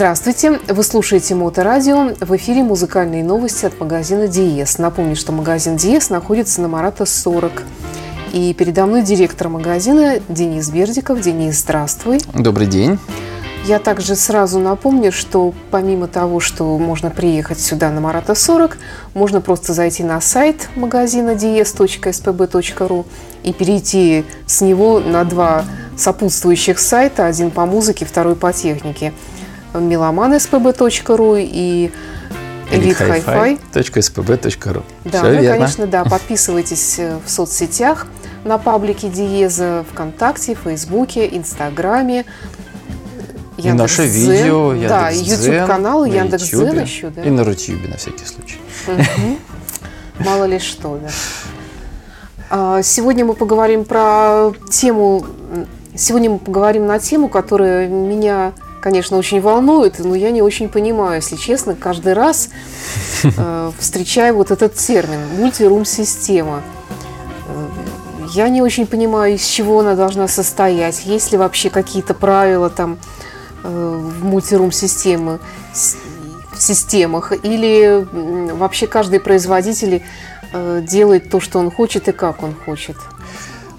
Здравствуйте! 0.00 0.58
Вы 0.66 0.82
слушаете 0.82 1.34
Моторадио. 1.34 2.14
В 2.20 2.34
эфире 2.36 2.62
музыкальные 2.62 3.22
новости 3.22 3.66
от 3.66 3.78
магазина 3.78 4.28
Диес. 4.28 4.78
Напомню, 4.78 5.14
что 5.14 5.30
магазин 5.30 5.76
Диес 5.76 6.08
находится 6.08 6.62
на 6.62 6.68
Марата 6.68 7.04
40. 7.04 7.62
И 8.32 8.54
передо 8.54 8.86
мной 8.86 9.02
директор 9.02 9.50
магазина 9.50 10.18
Денис 10.30 10.70
Бердиков. 10.70 11.20
Денис, 11.20 11.60
здравствуй. 11.60 12.20
Добрый 12.32 12.66
день. 12.66 12.98
Я 13.66 13.78
также 13.78 14.16
сразу 14.16 14.58
напомню, 14.58 15.12
что 15.12 15.52
помимо 15.70 16.06
того, 16.06 16.40
что 16.40 16.78
можно 16.78 17.10
приехать 17.10 17.60
сюда 17.60 17.90
на 17.90 18.00
Марата 18.00 18.34
40, 18.34 18.78
можно 19.12 19.42
просто 19.42 19.74
зайти 19.74 20.02
на 20.02 20.22
сайт 20.22 20.70
магазина 20.76 21.32
dies.spb.ru 21.32 23.04
и 23.42 23.52
перейти 23.52 24.24
с 24.46 24.62
него 24.62 24.98
на 24.98 25.24
два 25.24 25.66
сопутствующих 25.98 26.78
сайта, 26.78 27.26
один 27.26 27.50
по 27.50 27.66
музыке, 27.66 28.06
второй 28.06 28.34
по 28.34 28.50
технике– 28.50 29.12
meloman.spb.ru 29.74 31.40
и 31.40 31.92
elitehifi.spb.ru 32.70 34.82
Да, 35.04 35.10
Все 35.10 35.22
ну, 35.22 35.40
верно. 35.40 35.50
конечно, 35.50 35.86
да, 35.86 36.04
подписывайтесь 36.16 36.98
э, 36.98 37.18
в 37.24 37.30
соцсетях 37.30 38.06
на 38.44 38.58
паблике 38.58 39.08
Диеза, 39.08 39.84
ВКонтакте, 39.92 40.54
Фейсбуке, 40.54 41.28
Инстаграме. 41.36 42.24
И 43.56 43.70
наше 43.72 44.06
видео, 44.06 44.72
Яндекс 44.72 44.88
Да, 44.88 45.10
YouTube-канал, 45.10 46.04
Яндекс.Дзен 46.04 46.80
еще, 46.80 47.10
да. 47.10 47.22
И 47.22 47.30
на 47.30 47.44
Рутюбе, 47.44 47.88
на 47.88 47.96
всякий 47.96 48.24
случай. 48.24 48.58
Мало 50.18 50.44
ли 50.44 50.58
что, 50.58 50.98
да. 51.02 51.08
А, 52.52 52.82
сегодня 52.82 53.24
мы 53.24 53.34
поговорим 53.34 53.84
про 53.84 54.50
тему, 54.68 55.24
сегодня 55.94 56.30
мы 56.30 56.38
поговорим 56.38 56.84
на 56.84 56.98
тему, 56.98 57.28
которая 57.28 57.86
меня 57.86 58.54
конечно, 58.80 59.16
очень 59.16 59.40
волнует, 59.40 59.98
но 59.98 60.14
я 60.14 60.30
не 60.30 60.42
очень 60.42 60.68
понимаю, 60.68 61.16
если 61.16 61.36
честно, 61.36 61.74
каждый 61.74 62.14
раз 62.14 62.50
э, 63.22 63.70
встречаю 63.78 64.34
вот 64.34 64.50
этот 64.50 64.74
термин 64.74 65.20
мультирум-система. 65.38 66.62
Э, 67.46 67.68
я 68.32 68.48
не 68.48 68.62
очень 68.62 68.86
понимаю, 68.86 69.34
из 69.34 69.44
чего 69.44 69.80
она 69.80 69.94
должна 69.94 70.28
состоять, 70.28 71.04
есть 71.04 71.32
ли 71.32 71.38
вообще 71.38 71.70
какие-то 71.70 72.14
правила 72.14 72.70
там 72.70 72.98
э, 73.62 73.68
в 73.68 74.24
мультирум-системы, 74.24 75.40
системах, 76.56 77.32
или 77.42 78.06
вообще 78.12 78.86
каждый 78.86 79.20
производитель 79.20 80.02
э, 80.52 80.82
делает 80.86 81.30
то, 81.30 81.40
что 81.40 81.58
он 81.58 81.70
хочет 81.70 82.08
и 82.08 82.12
как 82.12 82.42
он 82.42 82.54
хочет. 82.54 82.96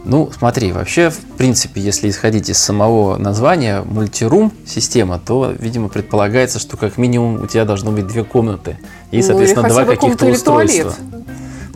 Ну, 0.04 0.32
смотри, 0.36 0.72
вообще, 0.72 1.10
в 1.12 1.20
принципе, 1.38 1.80
если 1.80 2.10
исходить 2.10 2.50
из 2.50 2.58
самого 2.58 3.18
названия 3.18 3.84
мультирум 3.84 4.52
система, 4.66 5.20
то, 5.20 5.54
видимо, 5.58 5.90
предполагается, 5.90 6.60
что 6.60 6.76
как 6.76 6.98
минимум 6.98 7.44
у 7.44 7.48
тебя 7.48 7.66
должно 7.66 7.92
быть 7.92 8.08
две 8.08 8.24
комнаты 8.24 8.78
и, 9.12 9.18
ну, 9.18 9.24
соответственно, 9.24 9.68
ну, 9.68 9.74
два 9.74 9.86
каких-то 9.86 10.26
устройства. 10.26 10.94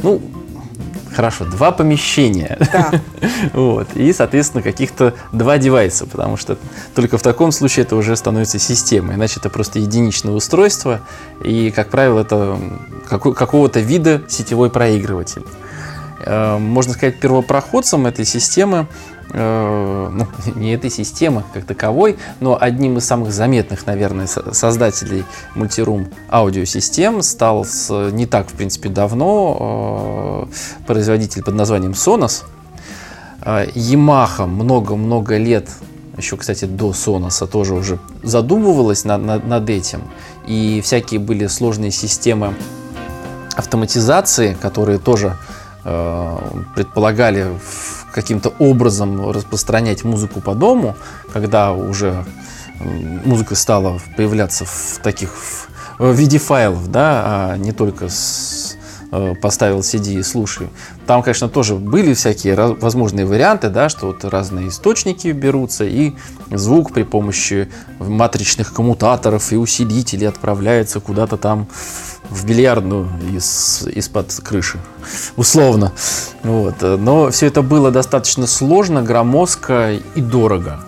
Ну, 0.02 0.22
хорошо, 1.16 1.46
два 1.46 1.72
помещения. 1.72 2.58
Да. 2.74 2.92
вот. 3.54 3.88
И, 3.96 4.12
соответственно, 4.12 4.64
каких-то 4.64 5.14
два 5.32 5.58
девайса, 5.60 6.08
потому 6.08 6.36
что 6.36 6.58
только 6.96 7.18
в 7.18 7.22
таком 7.22 7.52
случае 7.52 7.86
это 7.86 7.96
уже 7.96 8.16
становится 8.16 8.58
системой. 8.58 9.16
Иначе 9.16 9.40
это 9.40 9.50
просто 9.50 9.80
единичное 9.80 10.34
устройство, 10.34 11.02
и, 11.44 11.72
как 11.72 11.90
правило, 11.90 12.22
это 12.22 12.60
какого-то 13.08 13.80
вида 13.80 14.24
сетевой 14.28 14.70
проигрыватель. 14.70 15.44
Э, 16.26 16.58
можно 16.58 16.94
сказать, 16.94 17.20
первопроходцем 17.20 18.08
этой 18.08 18.26
системы, 18.26 18.88
э, 19.32 20.10
ну, 20.12 20.28
не 20.56 20.74
этой 20.74 20.90
системы 20.90 21.44
как 21.54 21.66
таковой, 21.66 22.18
но 22.40 22.58
одним 22.60 22.98
из 22.98 23.06
самых 23.06 23.32
заметных, 23.32 23.86
наверное, 23.86 24.28
создателей 24.28 25.24
мультирум 25.54 26.08
аудиосистем 26.32 27.22
стал 27.22 27.64
с, 27.64 28.10
не 28.12 28.26
так, 28.26 28.50
в 28.50 28.54
принципе, 28.54 28.90
давно 28.90 30.48
э, 30.50 30.84
производитель 30.88 31.44
под 31.44 31.54
названием 31.54 31.92
Sonos. 31.92 32.44
Yamaha 33.42 34.48
много-много 34.48 35.38
лет 35.38 35.70
еще, 36.18 36.38
кстати, 36.38 36.66
до 36.66 36.92
Sonos 36.92 37.46
тоже 37.46 37.76
уже 37.76 38.00
задумывалась 38.24 39.04
над, 39.04 39.22
над, 39.22 39.46
над 39.46 39.70
этим. 39.70 40.02
И 40.48 40.82
всякие 40.84 41.20
были 41.20 41.46
сложные 41.46 41.92
системы 41.92 42.56
автоматизации, 43.56 44.58
которые 44.60 44.98
тоже 44.98 45.38
предполагали 46.76 47.48
каким-то 48.12 48.54
образом 48.60 49.30
распространять 49.30 50.04
музыку 50.04 50.42
по 50.42 50.56
дому, 50.56 50.96
когда 51.32 51.74
уже 51.74 52.26
музыка 52.80 53.56
стала 53.56 54.00
появляться 54.18 54.66
в 54.66 55.00
таких 55.04 55.30
в 55.98 56.12
виде 56.12 56.38
файлов, 56.40 56.92
да, 56.92 57.24
а 57.26 57.58
не 57.58 57.72
только 57.72 58.10
с, 58.10 58.65
э, 58.65 58.65
поставил 59.42 59.80
CD 59.80 60.20
и 60.20 60.24
слушай. 60.24 60.70
Там, 61.06 61.24
конечно, 61.24 61.50
тоже 61.50 61.76
были 61.76 62.14
всякие 62.14 62.56
возможные 62.56 63.26
варианты, 63.26 63.70
да, 63.70 63.90
что 63.90 64.08
вот 64.08 64.26
разные 64.26 64.70
источники 64.70 65.28
берутся, 65.30 65.86
и 65.86 66.14
звук 66.52 66.94
при 66.94 67.04
помощи 67.04 67.70
матричных 68.00 68.74
коммутаторов 68.74 69.52
и 69.52 69.56
усилителей 69.56 70.28
отправляется 70.28 71.00
куда-то 71.00 71.38
там 71.38 71.68
в 72.30 72.46
бильярдную 72.46 73.08
из, 73.34 73.88
из-под 73.88 74.34
крыши, 74.44 74.80
условно. 75.38 75.92
Вот. 76.44 76.76
Но 76.82 77.30
все 77.30 77.48
это 77.48 77.62
было 77.62 77.92
достаточно 77.92 78.48
сложно, 78.48 79.04
громоздко 79.04 80.00
и 80.16 80.22
дорого. 80.22 80.80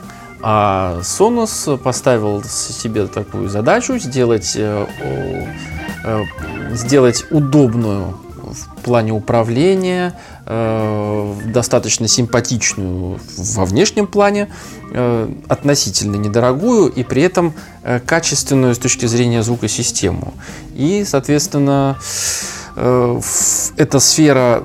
А 0.42 1.00
Sonos 1.02 1.78
поставил 1.78 2.44
себе 2.44 3.08
такую 3.08 3.50
задачу 3.50 3.98
сделать, 3.98 4.54
э, 4.56 4.86
э, 5.02 5.48
сделать 6.74 7.26
удобную 7.32 8.16
в 8.54 8.82
плане 8.82 9.12
управления, 9.12 10.14
э, 10.46 11.34
достаточно 11.46 12.08
симпатичную 12.08 13.20
во 13.38 13.66
внешнем 13.66 14.08
плане, 14.08 14.50
э, 14.94 15.30
относительно 15.48 16.16
недорогую 16.16 16.90
и 16.90 17.04
при 17.04 17.22
этом 17.22 17.54
э, 17.84 18.00
качественную 18.00 18.76
с 18.76 18.78
точки 18.78 19.06
зрения 19.06 19.44
звукосистему. 19.44 20.34
И, 20.76 21.04
соответственно, 21.06 21.98
э, 22.76 23.22
эта 23.78 24.00
сфера 24.00 24.64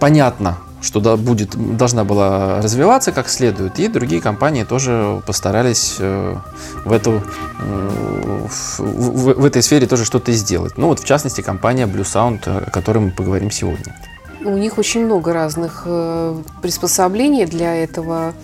понятна 0.00 0.58
что 0.82 1.00
да, 1.00 1.16
будет, 1.16 1.56
должна 1.76 2.04
была 2.04 2.60
развиваться 2.60 3.12
как 3.12 3.28
следует, 3.28 3.78
и 3.78 3.88
другие 3.88 4.20
компании 4.20 4.64
тоже 4.64 5.22
постарались 5.26 5.96
э, 5.98 6.36
в, 6.84 6.92
эту, 6.92 7.22
э, 7.60 8.46
в, 8.48 8.80
в, 8.80 9.40
в 9.40 9.44
этой 9.44 9.62
сфере 9.62 9.86
тоже 9.86 10.04
что-то 10.04 10.32
сделать. 10.32 10.76
Ну 10.76 10.88
вот 10.88 10.98
в 10.98 11.04
частности 11.04 11.40
компания 11.40 11.86
Blue 11.86 12.02
Sound, 12.02 12.66
о 12.66 12.70
которой 12.70 12.98
мы 12.98 13.10
поговорим 13.10 13.50
сегодня. 13.50 13.96
У 14.44 14.56
них 14.56 14.76
очень 14.76 15.04
много 15.04 15.32
разных 15.32 15.84
э, 15.86 16.36
приспособлений 16.60 17.46
для 17.46 17.74
этого 17.74 18.34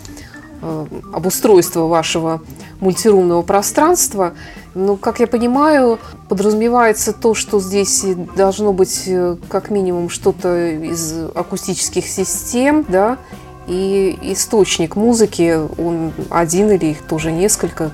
обустройства 1.12 1.86
вашего 1.86 2.40
мультирумного 2.80 3.42
пространства. 3.42 4.34
Ну, 4.74 4.96
как 4.96 5.20
я 5.20 5.26
понимаю, 5.26 5.98
подразумевается 6.28 7.12
то, 7.12 7.34
что 7.34 7.60
здесь 7.60 8.04
должно 8.36 8.72
быть 8.72 9.04
э, 9.06 9.36
как 9.48 9.70
минимум 9.70 10.08
что-то 10.10 10.70
из 10.70 11.14
акустических 11.34 12.06
систем, 12.06 12.84
да, 12.88 13.18
и 13.66 14.18
источник 14.22 14.96
музыки, 14.96 15.58
он 15.78 16.12
один 16.30 16.70
или 16.70 16.86
их 16.86 17.02
тоже 17.02 17.32
несколько. 17.32 17.90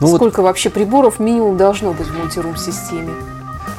Ну 0.00 0.06
Сколько 0.06 0.40
вот... 0.40 0.48
вообще 0.48 0.70
приборов 0.70 1.18
минимум 1.18 1.56
должно 1.56 1.92
быть 1.92 2.06
в 2.06 2.18
мультирум-системе? 2.18 3.12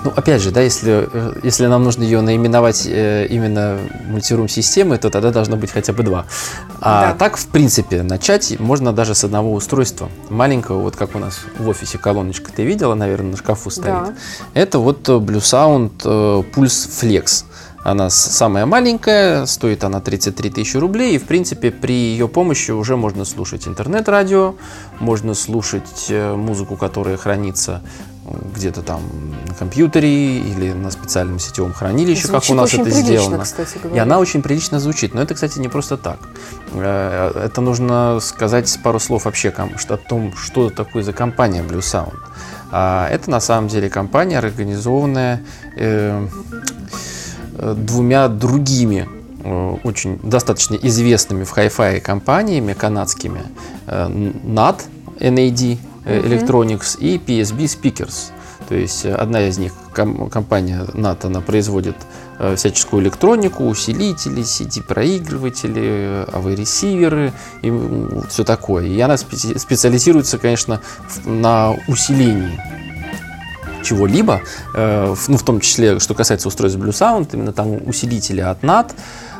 Ну, 0.03 0.11
опять 0.15 0.41
же, 0.41 0.51
да, 0.51 0.61
если, 0.61 1.07
э, 1.11 1.33
если 1.43 1.67
нам 1.67 1.83
нужно 1.83 2.03
ее 2.03 2.21
наименовать 2.21 2.87
э, 2.87 3.27
именно 3.27 3.77
мультирум 4.07 4.47
системы, 4.47 4.97
то 4.97 5.09
тогда 5.11 5.31
должно 5.31 5.57
быть 5.57 5.71
хотя 5.71 5.93
бы 5.93 6.01
два. 6.03 6.25
А 6.79 7.11
да. 7.11 7.13
так, 7.13 7.37
в 7.37 7.47
принципе, 7.47 8.01
начать 8.01 8.59
можно 8.59 8.93
даже 8.93 9.13
с 9.13 9.23
одного 9.23 9.53
устройства. 9.53 10.09
Маленького, 10.29 10.81
вот 10.81 10.95
как 10.95 11.15
у 11.15 11.19
нас 11.19 11.41
в 11.59 11.67
офисе 11.67 11.99
колоночка, 11.99 12.51
ты 12.51 12.63
видела, 12.63 12.95
наверное, 12.95 13.31
на 13.31 13.37
шкафу 13.37 13.69
стоит. 13.69 13.85
Да. 13.85 14.13
Это 14.55 14.79
вот 14.79 15.07
э, 15.07 15.13
Blue 15.13 15.37
Sound 15.37 15.91
Pulse 16.01 16.89
Flex. 16.89 17.45
Она 17.83 18.11
самая 18.11 18.67
маленькая, 18.67 19.47
стоит 19.47 19.83
она 19.83 20.01
33 20.01 20.51
тысячи 20.51 20.77
рублей, 20.77 21.15
и 21.15 21.17
в 21.17 21.23
принципе 21.23 21.71
при 21.71 21.93
ее 21.93 22.27
помощи 22.27 22.69
уже 22.69 22.95
можно 22.95 23.25
слушать 23.25 23.67
интернет-радио, 23.67 24.53
можно 24.99 25.33
слушать 25.33 26.11
музыку, 26.11 26.77
которая 26.77 27.17
хранится 27.17 27.81
где-то 28.55 28.83
там 28.83 29.01
на 29.47 29.53
компьютере 29.53 30.39
или 30.39 30.73
на 30.73 30.91
специальном 30.91 31.39
сетевом 31.39 31.73
хранилище, 31.73 32.27
звучит 32.27 32.47
как 32.47 32.49
у 32.49 32.53
нас 32.53 32.73
это 32.73 32.89
сделано. 32.89 33.43
И 33.93 33.97
она 33.97 34.19
очень 34.19 34.41
прилично 34.41 34.79
звучит. 34.79 35.13
Но 35.13 35.21
это, 35.21 35.33
кстати, 35.33 35.57
не 35.59 35.67
просто 35.67 35.97
так. 35.97 36.19
Э, 36.73 37.31
это 37.45 37.61
нужно 37.61 38.19
сказать 38.21 38.79
пару 38.83 38.99
слов 38.99 39.25
вообще 39.25 39.49
о 39.49 39.97
том, 39.97 40.35
что 40.37 40.69
такое 40.69 41.03
за 41.03 41.13
компания 41.13 41.63
Blue 41.63 41.79
Sound. 41.79 42.13
А, 42.71 43.07
это 43.09 43.29
на 43.31 43.39
самом 43.39 43.67
деле 43.69 43.89
компания, 43.89 44.37
организованная 44.37 45.41
э, 45.75 46.27
э, 47.57 47.75
двумя 47.77 48.27
другими 48.27 49.09
очень 49.83 50.19
достаточно 50.21 50.75
известными 50.75 51.45
в 51.45 51.57
Hi-Fi 51.57 51.99
компаниями 52.01 52.73
канадскими 52.73 53.41
NAD, 53.87 54.81
NAD 55.19 55.79
Electronics 56.05 56.97
и 56.99 57.17
PSB 57.17 57.65
Speakers. 57.65 58.31
То 58.67 58.75
есть 58.75 59.05
одна 59.05 59.41
из 59.47 59.57
них, 59.57 59.73
компания 59.93 60.85
НАТО, 60.93 61.27
она 61.27 61.41
производит 61.41 61.95
всяческую 62.55 63.03
электронику, 63.03 63.65
усилители, 63.65 64.43
CD-проигрыватели, 64.43 66.25
AV-ресиверы 66.31 67.33
и 67.63 67.71
все 68.29 68.43
такое. 68.43 68.85
И 68.85 68.99
она 69.01 69.17
специализируется, 69.17 70.37
конечно, 70.37 70.79
на 71.25 71.75
усилении 71.87 72.61
чего-либо, 73.83 74.41
ну, 74.73 75.37
в 75.37 75.43
том 75.43 75.59
числе, 75.59 75.99
что 75.99 76.13
касается 76.13 76.47
устройств 76.47 76.79
Blue 76.79 76.91
Sound, 76.91 77.29
именно 77.33 77.51
там 77.51 77.85
усилители 77.87 78.39
от 78.39 78.63
NAT, 78.63 78.93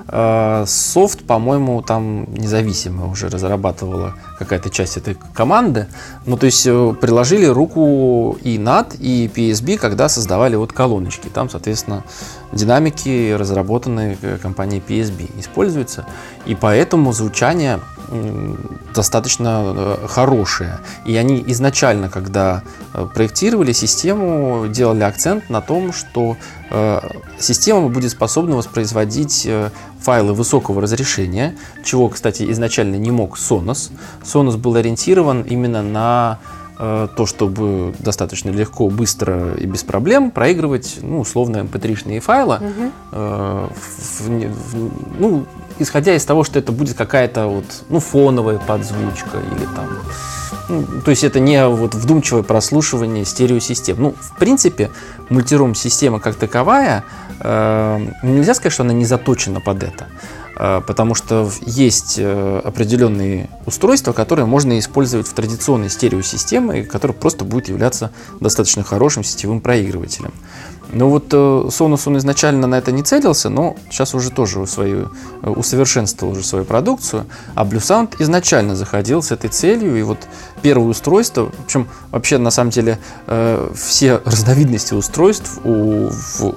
Э, 0.07 0.65
софт, 0.67 1.23
по-моему, 1.23 1.81
там 1.81 2.25
независимо 2.33 3.09
уже 3.09 3.29
разрабатывала 3.29 4.15
какая-то 4.41 4.69
часть 4.69 4.97
этой 4.97 5.15
команды. 5.33 5.87
Ну, 6.25 6.35
то 6.35 6.47
есть 6.47 6.65
э, 6.65 6.95
приложили 6.99 7.45
руку 7.45 8.37
и 8.41 8.57
NAT, 8.57 8.97
и 8.97 9.27
PSB, 9.27 9.77
когда 9.77 10.09
создавали 10.09 10.55
вот 10.55 10.73
колоночки. 10.73 11.27
Там, 11.27 11.49
соответственно, 11.49 12.03
динамики, 12.51 13.33
разработанные 13.33 14.17
компанией 14.41 14.81
PSB, 14.85 15.39
используются. 15.39 16.05
И 16.45 16.55
поэтому 16.55 17.13
звучание 17.13 17.79
достаточно 18.93 19.63
э, 19.63 20.07
хорошие. 20.09 20.79
И 21.05 21.15
они 21.15 21.43
изначально, 21.47 22.09
когда 22.09 22.63
проектировали 23.13 23.71
систему, 23.71 24.67
делали 24.67 25.03
акцент 25.03 25.49
на 25.49 25.61
том, 25.61 25.93
что 25.93 26.35
система 27.37 27.89
будет 27.89 28.11
способна 28.11 28.55
воспроизводить 28.55 29.47
файлы 30.01 30.33
высокого 30.33 30.81
разрешения, 30.81 31.55
чего, 31.83 32.09
кстати, 32.09 32.49
изначально 32.51 32.95
не 32.95 33.11
мог 33.11 33.37
Sonos. 33.37 33.91
Sonos 34.23 34.57
был 34.57 34.75
ориентирован 34.75 35.43
именно 35.43 35.81
на 35.81 36.39
э, 36.79 37.07
то, 37.15 37.25
чтобы 37.25 37.93
достаточно 37.99 38.49
легко, 38.49 38.89
быстро 38.89 39.53
и 39.53 39.65
без 39.65 39.83
проблем 39.83 40.31
проигрывать, 40.31 40.99
ну, 41.01 41.19
условно, 41.19 41.57
mp3-шные 41.57 42.19
файлы, 42.19 42.55
угу. 42.55 42.91
э, 43.11 43.67
в, 43.69 44.29
в, 44.29 44.91
ну, 45.19 45.45
исходя 45.81 46.15
из 46.15 46.25
того, 46.25 46.43
что 46.43 46.59
это 46.59 46.71
будет 46.71 46.95
какая-то 46.95 47.47
вот, 47.47 47.65
ну, 47.89 47.99
фоновая 47.99 48.57
подзвучка 48.59 49.37
или 49.55 49.65
там 49.75 49.87
ну, 50.69 50.85
то 51.03 51.11
есть 51.11 51.23
это 51.23 51.39
не 51.39 51.67
вот 51.67 51.95
вдумчивое 51.95 52.43
прослушивание 52.43 53.25
стереосистем. 53.25 53.97
Ну, 53.99 54.15
в 54.19 54.37
принципе, 54.37 54.89
мультирум-система 55.29 56.19
как 56.19 56.35
таковая, 56.35 57.03
э, 57.39 58.07
нельзя 58.23 58.53
сказать, 58.53 58.73
что 58.73 58.83
она 58.83 58.93
не 58.93 59.05
заточена 59.05 59.59
под 59.59 59.83
это. 59.83 60.07
Э, 60.55 60.81
потому 60.85 61.15
что 61.15 61.49
есть 61.65 62.15
э, 62.17 62.61
определенные 62.63 63.49
устройства, 63.65 64.13
которые 64.13 64.45
можно 64.45 64.77
использовать 64.79 65.27
в 65.27 65.33
традиционной 65.33 65.89
стереосистеме, 65.89 66.83
которые 66.83 67.15
просто 67.15 67.45
будут 67.45 67.67
являться 67.67 68.11
достаточно 68.39 68.83
хорошим 68.83 69.23
сетевым 69.23 69.59
проигрывателем. 69.59 70.33
Ну 70.93 71.07
вот 71.09 71.33
э, 71.33 71.37
Sonos 71.37 72.03
он 72.05 72.17
изначально 72.17 72.67
на 72.67 72.75
это 72.75 72.91
не 72.91 73.01
целился, 73.01 73.49
но 73.49 73.77
сейчас 73.89 74.13
уже 74.13 74.29
тоже 74.29 74.67
свою, 74.67 75.09
э, 75.41 75.49
усовершенствовал 75.49 76.33
уже 76.33 76.43
свою 76.43 76.65
продукцию. 76.65 77.25
А 77.55 77.63
Blue 77.63 77.79
Sound 77.79 78.15
изначально 78.19 78.75
заходил 78.75 79.23
с 79.23 79.31
этой 79.31 79.49
целью. 79.49 79.97
И 79.97 80.01
вот 80.01 80.17
первое 80.61 80.87
устройство, 80.87 81.45
в 81.45 81.63
общем, 81.65 81.87
вообще 82.11 82.37
на 82.37 82.51
самом 82.51 82.71
деле 82.71 82.99
э, 83.27 83.71
все 83.73 84.21
разновидности 84.25 84.93
устройств 84.93 85.59
у 85.63 86.09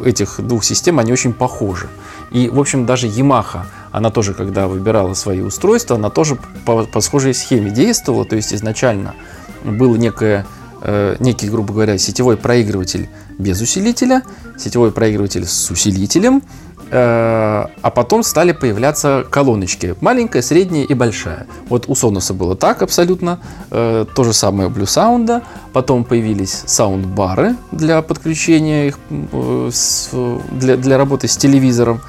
этих 0.05 0.41
двух 0.41 0.65
систем, 0.65 0.99
они 0.99 1.13
очень 1.13 1.33
похожи. 1.33 1.89
И, 2.33 2.49
в 2.49 2.59
общем, 2.59 2.87
даже 2.87 3.07
Yamaha, 3.07 3.67
она 3.93 4.11
тоже, 4.11 4.35
когда 4.35 4.67
выбирала 4.67 5.15
свои 5.15 5.43
устройства, 5.43 5.95
она 5.95 6.11
тоже 6.11 6.37
по, 6.67 6.83
по 6.85 7.01
схожей 7.01 7.35
схеме 7.35 7.71
действовала. 7.71 8.25
То 8.25 8.35
есть 8.35 8.53
изначально 8.53 9.15
было 9.63 9.95
некое 9.95 10.45
Э, 10.87 11.17
некий, 11.19 11.49
грубо 11.49 11.73
говоря, 11.73 11.97
сетевой 11.97 12.37
проигрыватель 12.37 13.09
без 13.39 13.61
усилителя, 13.61 14.23
сетевой 14.59 14.93
проигрыватель 14.93 15.47
с 15.47 15.71
усилителем, 15.71 16.43
э, 16.91 17.67
а 17.81 17.91
потом 17.91 18.23
стали 18.23 18.53
появляться 18.53 19.25
колоночки. 19.31 19.95
Маленькая, 20.03 20.43
средняя 20.43 20.85
и 20.85 20.93
большая. 20.93 21.47
Вот 21.71 21.89
у 21.89 21.95
Sonos 21.95 22.35
было 22.35 22.55
так 22.55 22.83
абсолютно. 22.83 23.41
Э, 23.71 24.05
то 24.15 24.25
же 24.25 24.35
самое 24.35 24.69
у 24.69 24.73
Blue 24.73 24.85
Sound. 24.85 25.43
Потом 25.73 26.05
появились 26.05 26.65
саундбары 26.67 27.57
для 27.73 28.03
подключения 28.03 28.89
их 28.89 28.99
для, 29.11 30.77
для 30.77 30.99
работы 30.99 31.29
с 31.29 31.37
телевизором. 31.37 32.01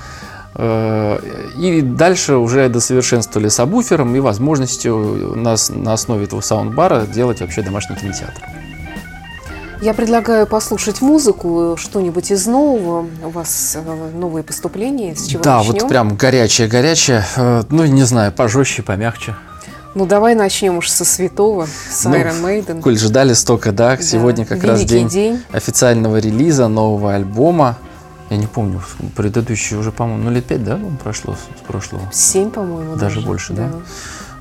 И 0.58 1.82
дальше 1.84 2.36
уже 2.36 2.70
досовершенствовали 2.70 3.50
сабвуфером 3.50 4.16
и 4.16 4.22
возможностью 4.22 5.34
на, 5.36 5.56
на 5.70 5.94
основе 5.94 6.24
этого 6.24 6.40
саундбара 6.40 7.06
делать 7.06 7.42
вообще 7.42 7.62
домашний 7.62 7.98
кинотеатр. 7.98 8.65
Я 9.82 9.94
предлагаю 9.94 10.48
послушать 10.48 11.02
музыку, 11.02 11.76
что-нибудь 11.78 12.32
из 12.32 12.48
нового. 12.48 13.08
У 13.24 13.30
вас 13.30 13.76
э, 13.76 14.12
новые 14.14 14.44
поступления, 14.44 15.16
с 15.16 15.26
чего 15.26 15.44
Да, 15.44 15.58
начнем? 15.58 15.74
вот 15.74 15.90
прям 15.90 16.16
горячее-горячее. 16.16 17.26
Э, 17.36 17.64
ну, 17.70 17.86
не 17.86 18.04
знаю, 18.04 18.32
пожестче, 18.32 18.84
помягче. 18.84 19.36
Ну, 19.94 20.06
давай 20.06 20.36
начнем 20.36 20.78
уж 20.78 20.90
со 20.90 21.06
святого, 21.06 21.68
с 21.90 22.04
ну, 22.04 22.16
Iron 22.16 22.42
Maiden. 22.42 22.82
Коль 22.82 22.98
ждали 22.98 23.34
столько, 23.34 23.72
да, 23.72 23.96
да. 23.96 24.04
сегодня 24.04 24.46
как 24.46 24.64
раз 24.64 24.84
день, 24.84 25.08
день 25.08 25.42
официального 25.52 26.18
релиза 26.18 26.68
нового 26.68 27.14
альбома. 27.14 27.78
Я 28.30 28.38
не 28.38 28.48
помню, 28.48 28.82
предыдущий 29.16 29.78
уже, 29.78 29.92
по-моему, 29.92 30.24
ну 30.24 30.32
лет 30.32 30.46
пять, 30.46 30.64
да, 30.64 30.80
прошло 31.04 31.36
с 31.36 31.68
прошлого? 31.68 32.02
Семь, 32.12 32.50
по-моему. 32.50 32.96
Даже, 32.96 33.16
даже 33.16 33.28
больше, 33.28 33.54
да? 33.54 33.68
да? 33.68 33.72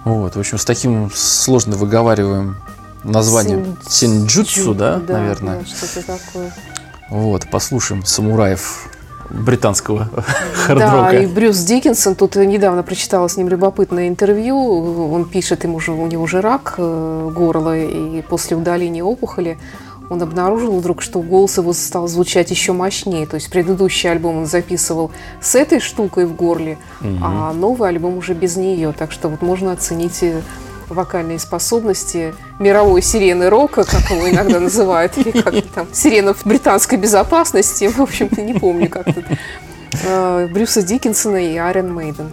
Вот, 0.05 0.37
в 0.37 0.39
общем, 0.39 0.59
с 0.59 0.65
таким 0.65 1.11
сложно 1.15 1.77
выговариваем 1.77 2.57
названием 3.05 3.77
Синджутсу, 3.89 4.75
да, 4.75 4.97
да, 4.99 5.19
наверное. 5.19 5.61
Да, 5.61 5.67
что-то 5.67 6.07
такое. 6.07 6.53
Вот, 7.11 7.49
послушаем 7.51 8.05
самураев 8.05 8.89
британского 9.31 10.09
хардрока. 10.55 11.13
Да, 11.13 11.19
и 11.19 11.27
Брюс 11.27 11.59
Диккенсон, 11.59 12.15
тут 12.15 12.37
недавно 12.37 12.83
прочитала 12.83 13.29
с 13.29 13.37
ним 13.37 13.49
любопытное 13.49 14.09
интервью, 14.09 15.13
он 15.13 15.25
пишет, 15.29 15.65
ему 15.65 15.77
уже, 15.77 15.93
у 15.93 16.07
него 16.07 16.23
уже 16.23 16.41
рак 16.41 16.75
э, 16.79 17.31
горла, 17.35 17.79
и 17.79 18.23
после 18.23 18.57
удаления 18.57 19.03
опухоли 19.03 19.59
он 20.11 20.23
обнаружил 20.23 20.79
вдруг, 20.79 21.03
что 21.03 21.21
голос 21.21 21.57
его 21.57 21.73
стал 21.73 22.09
звучать 22.09 22.51
еще 22.51 22.73
мощнее. 22.73 23.27
То 23.27 23.37
есть 23.37 23.51
предыдущий 23.51 24.11
альбом 24.11 24.39
он 24.39 24.47
записывал 24.47 25.11
с 25.41 25.55
этой 25.55 25.81
штукой 25.81 26.27
в 26.27 26.35
горле, 26.35 26.79
угу. 27.01 27.19
а 27.23 27.53
новый 27.53 27.89
альбом 27.89 28.19
уже 28.19 28.35
без 28.35 28.57
нее. 28.57 28.93
Так 28.97 29.13
что 29.13 29.29
вот 29.29 29.43
можно 29.43 29.73
оценить 29.73 30.23
э, 30.23 30.43
вокальные 30.89 31.39
способности 31.39 32.35
мировой 32.59 33.03
сирены 33.03 33.49
рока, 33.49 33.85
как 33.85 34.11
его 34.11 34.29
иногда 34.29 34.61
называют, 34.61 35.17
или 35.19 35.31
как 35.31 35.55
там, 35.75 35.87
сирена 35.93 36.35
британской 36.45 36.99
безопасности, 36.99 37.87
в 37.89 38.01
общем-то, 38.01 38.43
не 38.43 38.55
помню 38.55 38.89
как 38.89 39.07
тут, 39.07 39.25
э, 40.05 40.49
Брюса 40.53 40.83
Диккенсона 40.83 41.37
и 41.37 41.57
Айрон 41.57 41.93
Мейден. 41.93 42.31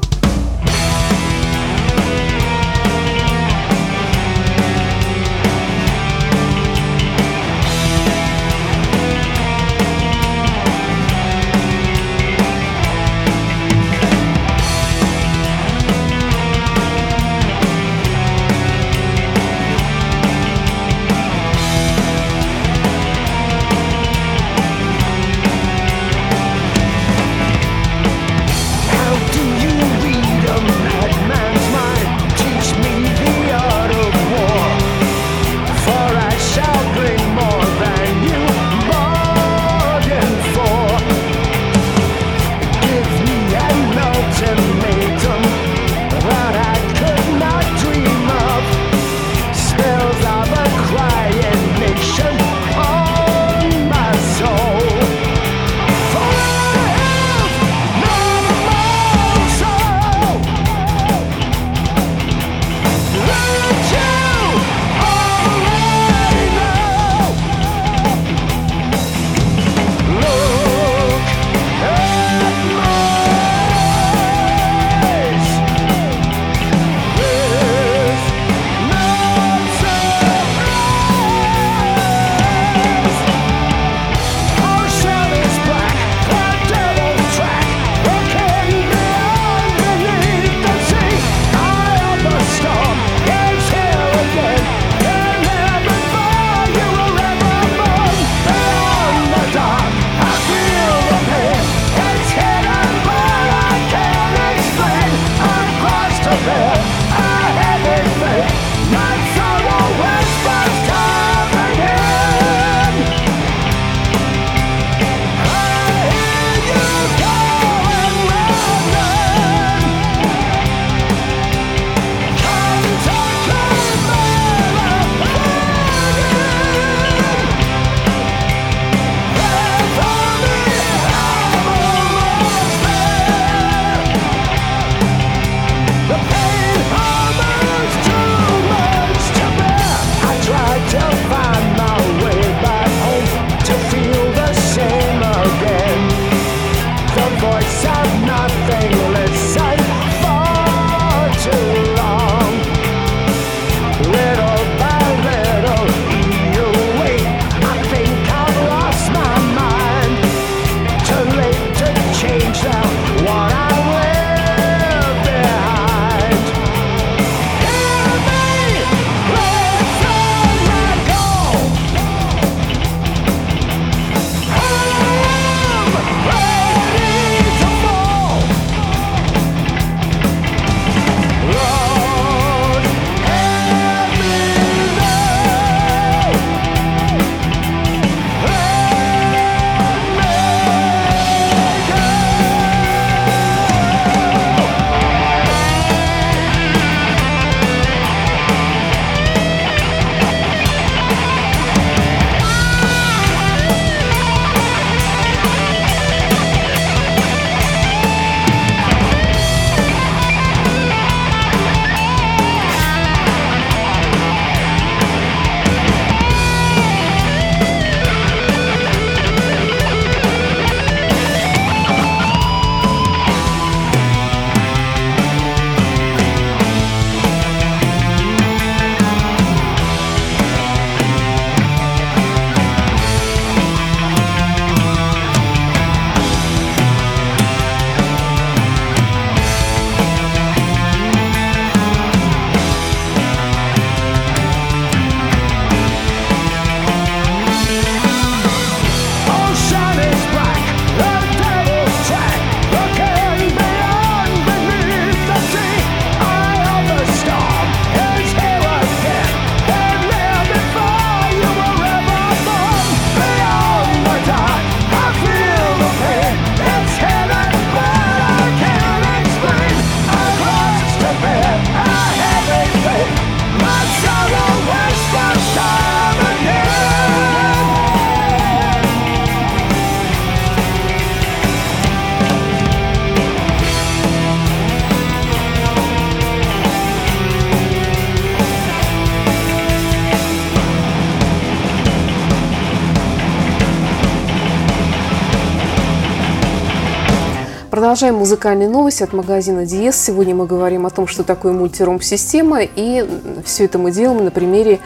Продолжаем 297.92 298.16
музыкальные 298.20 298.70
новости 298.70 299.04
от 299.04 299.12
магазина 299.12 299.66
Диес. 299.66 299.98
Сегодня 299.98 300.34
мы 300.34 300.46
говорим 300.46 300.86
о 300.86 300.90
том, 300.90 301.08
что 301.08 301.24
такое 301.24 301.52
мультирум-система, 301.52 302.62
и 302.62 303.06
все 303.44 303.66
это 303.66 303.80
мы 303.80 303.92
делаем 303.92 304.24
на 304.24 304.32
примере 304.32 304.80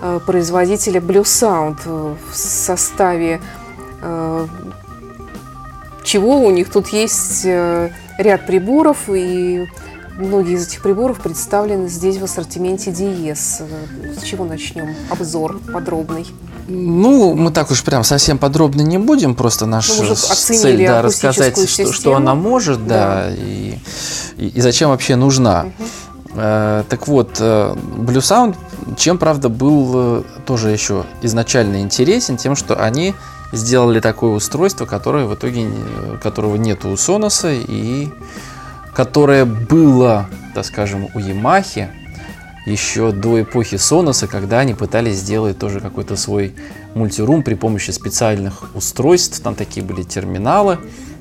э, 0.00 0.20
производителя 0.24 1.00
Blue 1.00 1.24
Sound 1.24 2.16
в 2.30 2.36
составе 2.36 3.40
э, 4.00 4.46
чего 6.04 6.38
у 6.38 6.52
них 6.52 6.70
тут 6.70 6.90
есть 6.90 7.44
э, 7.44 7.90
ряд 8.16 8.46
приборов 8.46 9.08
и 9.08 9.66
Многие 10.16 10.54
из 10.54 10.68
этих 10.68 10.82
приборов 10.82 11.20
представлены 11.20 11.88
здесь 11.88 12.16
в 12.16 12.24
ассортименте 12.24 12.90
Диес. 12.90 13.60
С 14.18 14.22
чего 14.22 14.46
начнем? 14.46 14.94
Обзор 15.10 15.58
подробный. 15.74 16.24
Ну, 16.68 17.34
мы 17.34 17.50
так 17.50 17.70
уж 17.70 17.82
прям 17.82 18.04
совсем 18.04 18.38
подробно 18.38 18.82
не 18.82 18.98
будем, 18.98 19.34
просто 19.34 19.66
наша 19.66 20.02
ну, 20.02 20.14
цель 20.14 20.86
да, 20.86 21.02
рассказать, 21.02 21.56
что, 21.68 21.92
что 21.92 22.16
она 22.16 22.34
может, 22.34 22.86
да, 22.86 23.26
да 23.26 23.34
и, 23.34 23.78
и, 24.36 24.48
и 24.48 24.60
зачем 24.60 24.90
вообще 24.90 25.16
нужна. 25.16 25.66
Угу. 25.78 25.88
Э, 26.36 26.84
так 26.88 27.08
вот, 27.08 27.38
э, 27.40 27.74
Blue 27.74 28.18
Sound, 28.18 28.56
чем, 28.96 29.16
правда, 29.16 29.48
был 29.48 29.92
э, 29.94 30.22
тоже 30.44 30.70
еще 30.70 31.04
изначально 31.22 31.80
интересен, 31.80 32.36
тем, 32.36 32.54
что 32.56 32.74
они 32.82 33.14
сделали 33.52 34.00
такое 34.00 34.32
устройство, 34.32 34.84
которое 34.84 35.24
в 35.24 35.34
итоге, 35.34 35.68
которого 36.22 36.56
нет 36.56 36.84
у 36.84 36.92
Sonos, 36.94 37.46
и 37.68 38.12
которое 38.92 39.44
было, 39.44 40.26
так 40.54 40.66
скажем, 40.66 41.08
у 41.14 41.18
Yamaha, 41.18 41.88
еще 42.66 43.12
до 43.12 43.40
эпохи 43.40 43.76
Соноса, 43.76 44.26
когда 44.26 44.58
они 44.58 44.74
пытались 44.74 45.18
сделать 45.18 45.58
тоже 45.58 45.80
какой-то 45.80 46.16
свой 46.16 46.54
мультирум 46.94 47.42
при 47.42 47.54
помощи 47.54 47.92
специальных 47.92 48.74
устройств. 48.74 49.40
Там 49.40 49.54
такие 49.54 49.86
были 49.86 50.02
терминалы, 50.02 50.78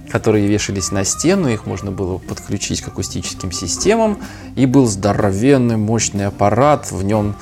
которые 0.09 0.47
вешались 0.47 0.91
на 0.91 1.05
стену, 1.05 1.47
их 1.47 1.65
можно 1.65 1.91
было 1.91 2.17
подключить 2.17 2.81
к 2.81 2.87
акустическим 2.87 3.51
системам. 3.51 4.17
И 4.55 4.65
был 4.65 4.87
здоровенный, 4.87 5.77
мощный 5.77 6.25
аппарат, 6.25 6.91
в 6.91 7.03
нем, 7.03 7.35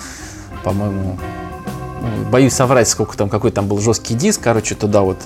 по-моему, 0.64 1.18
боюсь 2.32 2.54
соврать, 2.54 2.88
сколько 2.88 3.18
там, 3.18 3.30
какой 3.30 3.52
там 3.52 3.68
был 3.68 3.80
жесткий 3.80 4.14
диск. 4.14 4.42
Короче, 4.42 4.76
туда 4.76 5.02
вот 5.02 5.18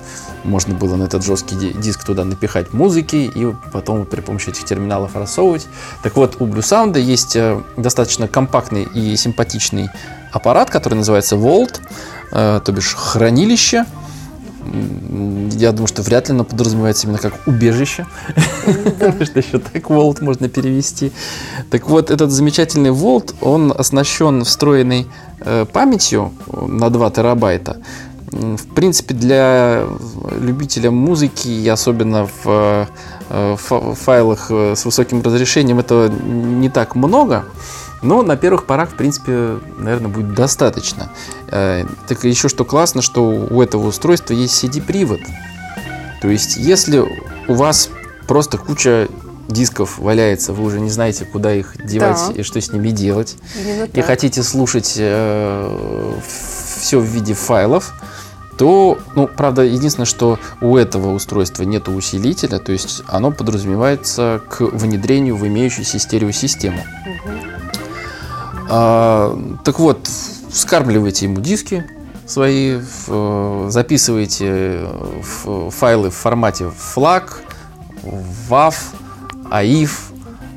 можно 0.44 0.74
было 0.74 0.96
на 0.96 1.04
этот 1.04 1.24
жесткий 1.24 1.56
диск 1.72 2.04
туда 2.04 2.24
напихать 2.24 2.72
музыки 2.72 3.30
и 3.34 3.54
потом 3.72 4.04
при 4.04 4.20
помощи 4.20 4.50
этих 4.50 4.64
терминалов 4.64 5.16
рассовывать. 5.16 5.66
Так 6.02 6.16
вот, 6.16 6.36
у 6.40 6.46
Blue 6.46 6.60
Sound 6.60 6.98
есть 6.98 7.36
э, 7.36 7.60
достаточно 7.76 8.28
компактный 8.28 8.84
и 8.84 9.16
симпатичный 9.16 9.88
аппарат, 10.32 10.70
который 10.70 10.94
называется 10.94 11.36
Vault, 11.36 11.80
э, 12.32 12.60
то 12.64 12.72
бишь 12.72 12.94
хранилище. 12.94 13.84
Я 15.52 15.72
думаю, 15.72 15.88
что 15.88 16.02
вряд 16.02 16.28
ли 16.28 16.34
оно 16.34 16.44
подразумевается 16.44 17.06
именно 17.06 17.18
как 17.18 17.34
убежище, 17.46 18.06
что 19.22 19.38
еще 19.38 19.58
так 19.58 19.84
Vault 19.84 20.22
можно 20.22 20.48
перевести. 20.48 21.12
Так 21.70 21.88
вот, 21.88 22.10
этот 22.10 22.30
замечательный 22.30 22.90
Vault, 22.90 23.34
он 23.40 23.72
оснащен 23.76 24.44
встроенной 24.44 25.06
э, 25.40 25.66
памятью 25.72 26.32
на 26.52 26.90
2 26.90 27.10
терабайта. 27.10 27.78
В 28.30 28.74
принципе, 28.74 29.14
для 29.14 29.84
любителя 30.40 30.90
музыки, 30.90 31.48
и 31.48 31.68
особенно 31.68 32.28
в 32.44 32.88
э, 33.30 33.56
файлах 33.56 34.46
э, 34.50 34.74
с 34.76 34.84
высоким 34.84 35.22
разрешением, 35.22 35.78
этого 35.78 36.08
не 36.08 36.68
так 36.68 36.94
много. 36.94 37.44
Но 38.02 38.22
на 38.22 38.36
первых 38.36 38.64
порах, 38.64 38.90
в 38.90 38.94
принципе, 38.94 39.58
наверное, 39.76 40.08
будет 40.08 40.34
достаточно. 40.34 41.10
Э, 41.48 41.84
так 42.06 42.24
еще 42.24 42.48
что 42.48 42.64
классно, 42.64 43.02
что 43.02 43.24
у 43.24 43.60
этого 43.62 43.88
устройства 43.88 44.34
есть 44.34 44.62
CD-привод. 44.62 45.20
То 46.20 46.28
есть, 46.28 46.56
если 46.56 47.04
у 47.48 47.54
вас 47.54 47.90
просто 48.26 48.58
куча 48.58 49.08
дисков 49.48 49.98
валяется, 49.98 50.52
вы 50.52 50.64
уже 50.64 50.80
не 50.80 50.90
знаете, 50.90 51.24
куда 51.24 51.54
их 51.54 51.74
девать 51.82 52.20
да. 52.28 52.34
и 52.34 52.42
что 52.42 52.60
с 52.60 52.70
ними 52.70 52.90
делать, 52.90 53.36
и 53.92 54.00
хотите 54.00 54.42
слушать 54.42 54.94
э, 54.98 56.14
все 56.80 57.00
в 57.00 57.04
виде 57.04 57.34
файлов, 57.34 57.94
то, 58.58 58.98
ну, 59.14 59.28
правда, 59.28 59.62
единственное, 59.62 60.06
что 60.06 60.38
у 60.60 60.76
этого 60.76 61.14
устройства 61.14 61.62
нет 61.62 61.88
усилителя, 61.88 62.58
то 62.58 62.72
есть 62.72 63.02
оно 63.06 63.30
подразумевается 63.30 64.42
к 64.48 64.60
внедрению 64.60 65.36
в 65.36 65.46
имеющуюся 65.46 65.98
стереосистему. 65.98 66.80
Угу. 66.80 67.57
А, 68.68 69.38
так 69.64 69.78
вот, 69.78 70.08
скармливайте 70.50 71.26
ему 71.26 71.40
диски 71.40 71.84
свои, 72.26 72.78
записывайте 73.68 74.86
файлы 75.70 76.10
в 76.10 76.14
формате 76.14 76.70
FLAC, 76.94 77.24
WAV, 78.02 78.74
AIF, 79.50 79.90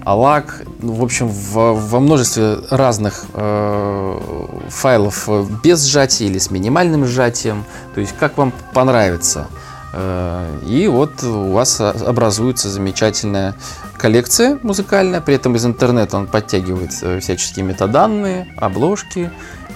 ALAC, 0.06 0.46
в 0.80 1.04
общем, 1.04 1.28
во 1.30 2.00
множестве 2.00 2.58
разных 2.70 3.24
э, 3.34 4.48
файлов 4.70 5.30
без 5.64 5.86
сжатия 5.86 6.26
или 6.26 6.40
с 6.40 6.52
минимальным 6.52 7.06
сжатием, 7.06 7.64
то 7.94 8.02
есть 8.02 8.14
как 8.20 8.38
вам 8.38 8.52
понравится. 8.74 9.48
Э, 9.94 10.60
и 10.66 10.88
вот 10.88 11.24
у 11.24 11.52
вас 11.52 11.80
образуется 11.82 12.70
замечательная 12.70 13.56
коллекция 13.98 14.60
музыкальная, 14.64 15.22
при 15.22 15.36
этом 15.36 15.56
из 15.56 15.66
интернета 15.66 16.18
он 16.18 16.28
подтягивает 16.28 16.92
э, 17.02 17.20
всяческие 17.20 17.66
метаданные, 17.66 18.54
обложки, 18.58 19.32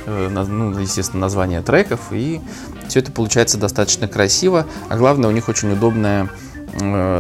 э, 0.06 0.30
ну, 0.30 0.80
естественно, 0.80 1.22
названия 1.22 1.62
треков, 1.62 2.12
и 2.12 2.42
все 2.88 3.00
это 3.00 3.12
получается 3.12 3.58
достаточно 3.58 4.08
красиво, 4.08 4.66
а 4.90 4.98
главное, 4.98 5.30
у 5.30 5.34
них 5.34 5.50
очень 5.50 5.72
удобная 5.72 6.30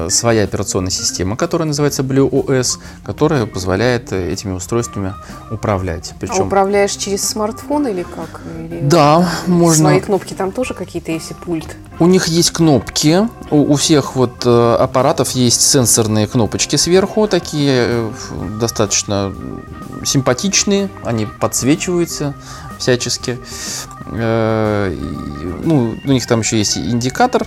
своя 0.10 0.44
операционная 0.44 0.92
система, 0.92 1.36
которая 1.38 1.68
называется 1.68 2.04
Blue 2.04 2.30
OS, 2.30 2.80
которая 3.04 3.46
позволяет 3.46 4.12
э, 4.12 4.32
этими 4.32 4.52
устройствами 4.52 5.14
управлять. 5.50 6.14
Причем... 6.20 6.42
А 6.42 6.44
управляешь 6.44 6.92
через 6.92 7.28
смартфон 7.28 7.88
или 7.88 8.04
как? 8.04 8.42
Или 8.60 8.82
да, 8.82 9.30
можно. 9.48 9.90
Свои 9.90 10.00
кнопки 10.00 10.34
там 10.34 10.52
тоже 10.52 10.74
какие-то 10.74 11.12
есть 11.12 11.32
и 11.32 11.34
пульт? 11.34 11.76
У 12.00 12.08
них 12.08 12.28
есть 12.28 12.52
кнопки. 12.52 13.28
У, 13.50 13.74
у 13.74 13.76
всех 13.76 14.16
вот 14.16 14.46
э, 14.46 14.76
аппаратов 14.80 15.32
есть 15.32 15.62
сенсорные 15.62 16.28
кнопочки 16.28 16.76
сверху, 16.76 17.28
такие 17.28 17.72
э, 17.72 18.12
достаточно 18.60 19.34
симпатичные. 20.04 20.90
Они 21.04 21.26
подсвечиваются 21.26 22.36
всячески. 22.78 23.40
Э, 24.12 24.96
ну, 25.64 25.96
у 26.04 26.12
них 26.12 26.26
там 26.28 26.42
еще 26.42 26.58
есть 26.58 26.78
индикатор 26.78 27.46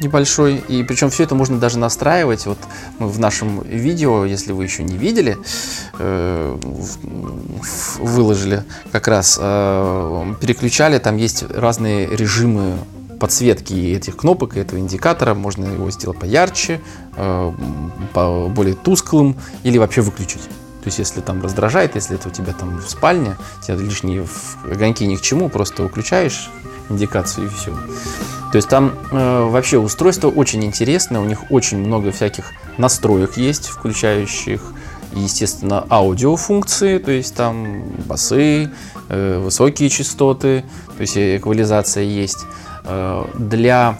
небольшой, 0.00 0.56
и 0.68 0.82
причем 0.82 1.10
все 1.10 1.24
это 1.24 1.34
можно 1.34 1.58
даже 1.58 1.78
настраивать. 1.78 2.46
Вот 2.46 2.58
мы 2.98 3.08
в 3.08 3.18
нашем 3.18 3.62
видео, 3.62 4.24
если 4.24 4.52
вы 4.52 4.64
еще 4.64 4.82
не 4.84 4.96
видели, 4.96 5.36
э, 5.98 6.58
выложили 7.98 8.64
как 8.92 9.08
раз, 9.08 9.38
э, 9.40 10.34
переключали, 10.40 10.98
там 10.98 11.16
есть 11.16 11.44
разные 11.50 12.06
режимы 12.08 12.74
подсветки 13.18 13.94
этих 13.94 14.16
кнопок 14.16 14.56
и 14.56 14.60
этого 14.60 14.78
индикатора. 14.78 15.34
Можно 15.34 15.64
его 15.66 15.90
сделать 15.90 16.18
поярче, 16.18 16.80
по 17.14 18.50
более 18.50 18.74
тусклым 18.74 19.36
или 19.62 19.78
вообще 19.78 20.02
выключить. 20.02 20.42
То 20.86 20.88
есть, 20.88 21.00
если 21.00 21.20
там 21.20 21.42
раздражает, 21.42 21.96
если 21.96 22.14
это 22.14 22.28
у 22.28 22.30
тебя 22.30 22.52
там 22.52 22.76
в 22.76 22.88
спальне, 22.88 23.36
тебе 23.60 23.76
лишние 23.78 24.24
огоньки 24.70 25.04
ни 25.04 25.16
к 25.16 25.20
чему, 25.20 25.48
просто 25.48 25.82
выключаешь 25.82 26.48
индикацию 26.88 27.48
и 27.48 27.50
все. 27.50 27.72
То 28.52 28.56
есть 28.56 28.68
там 28.68 28.94
э, 29.10 29.48
вообще 29.50 29.78
устройство 29.78 30.28
очень 30.28 30.64
интересное, 30.64 31.20
у 31.20 31.24
них 31.24 31.50
очень 31.50 31.78
много 31.78 32.12
всяких 32.12 32.52
настроек 32.78 33.36
есть, 33.36 33.66
включающих, 33.66 34.62
естественно, 35.12 35.84
аудиофункции, 35.90 36.98
то 36.98 37.10
есть 37.10 37.34
там 37.34 37.82
басы, 38.06 38.70
э, 39.08 39.38
высокие 39.40 39.88
частоты, 39.88 40.62
то 40.96 41.00
есть 41.00 41.18
эквализация 41.18 42.04
есть. 42.04 42.46
Э, 42.84 43.24
для 43.34 43.98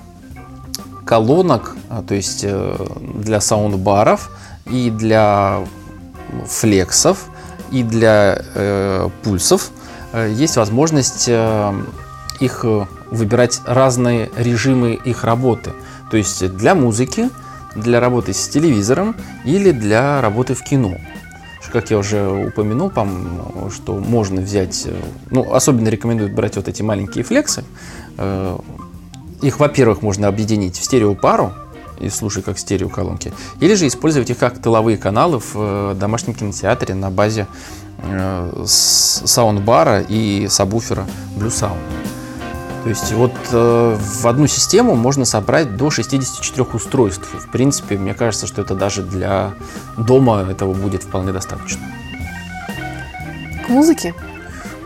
колонок, 1.04 1.74
а, 1.88 2.04
то 2.04 2.14
есть 2.14 2.44
э, 2.44 2.76
для 3.00 3.40
саундбаров 3.40 4.30
и 4.66 4.90
для 4.90 5.64
флексов 6.46 7.26
и 7.70 7.82
для 7.82 8.42
э, 8.54 9.08
пульсов 9.22 9.70
э, 10.12 10.32
есть 10.32 10.56
возможность 10.56 11.26
э, 11.28 11.74
их 12.40 12.64
э, 12.64 12.86
выбирать 13.10 13.60
разные 13.66 14.30
режимы 14.36 14.94
их 14.94 15.24
работы. 15.24 15.72
То 16.10 16.16
есть 16.16 16.46
для 16.56 16.74
музыки, 16.74 17.30
для 17.74 18.00
работы 18.00 18.32
с 18.32 18.48
телевизором 18.48 19.16
или 19.44 19.70
для 19.70 20.20
работы 20.20 20.54
в 20.54 20.62
кино. 20.62 20.96
Как 21.72 21.90
я 21.90 21.98
уже 21.98 22.26
упомянул, 22.28 22.90
что 23.70 23.98
можно 23.98 24.40
взять, 24.40 24.84
э, 24.86 24.94
ну, 25.30 25.52
особенно 25.52 25.88
рекомендуют 25.88 26.32
брать 26.32 26.56
вот 26.56 26.68
эти 26.68 26.82
маленькие 26.82 27.24
флексы. 27.24 27.64
Э, 28.16 28.58
их, 29.42 29.58
во-первых, 29.58 30.00
можно 30.00 30.28
объединить 30.28 30.78
в 30.78 30.84
стереопару, 30.84 31.52
и 31.98 32.08
слушай 32.08 32.42
как 32.42 32.58
стереоколонки. 32.58 33.32
Или 33.60 33.74
же 33.74 33.86
использовать 33.86 34.30
их 34.30 34.38
как 34.38 34.58
тыловые 34.58 34.96
каналы 34.96 35.40
в 35.40 35.52
э, 35.54 35.94
домашнем 35.98 36.34
кинотеатре 36.34 36.94
на 36.94 37.10
базе 37.10 37.46
э, 37.98 38.64
саундбара 38.66 40.00
и 40.00 40.48
сабвуфера 40.48 41.06
Blue 41.36 41.48
Sound. 41.48 41.78
То 42.86 42.90
есть 42.90 43.12
вот 43.12 43.32
э, 43.50 43.98
в 43.98 44.26
одну 44.28 44.46
систему 44.46 44.94
можно 44.94 45.24
собрать 45.24 45.76
до 45.76 45.90
64 45.90 46.62
устройств. 46.72 47.26
В 47.34 47.50
принципе, 47.50 47.98
мне 47.98 48.14
кажется, 48.14 48.46
что 48.46 48.62
это 48.62 48.76
даже 48.76 49.02
для 49.02 49.54
дома 49.96 50.46
этого 50.48 50.72
будет 50.72 51.02
вполне 51.02 51.32
достаточно. 51.32 51.82
К 53.66 53.68
музыке? 53.70 54.14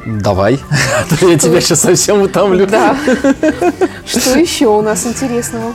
Давай, 0.07 0.59
а 0.97 1.15
то 1.15 1.29
я 1.29 1.39
тебя 1.39 1.61
сейчас 1.61 1.81
совсем 1.81 2.23
утомлю. 2.23 2.67
Да. 2.67 2.97
Что 4.07 4.39
еще 4.39 4.69
у 4.69 4.81
нас 4.81 5.07
интересного? 5.07 5.75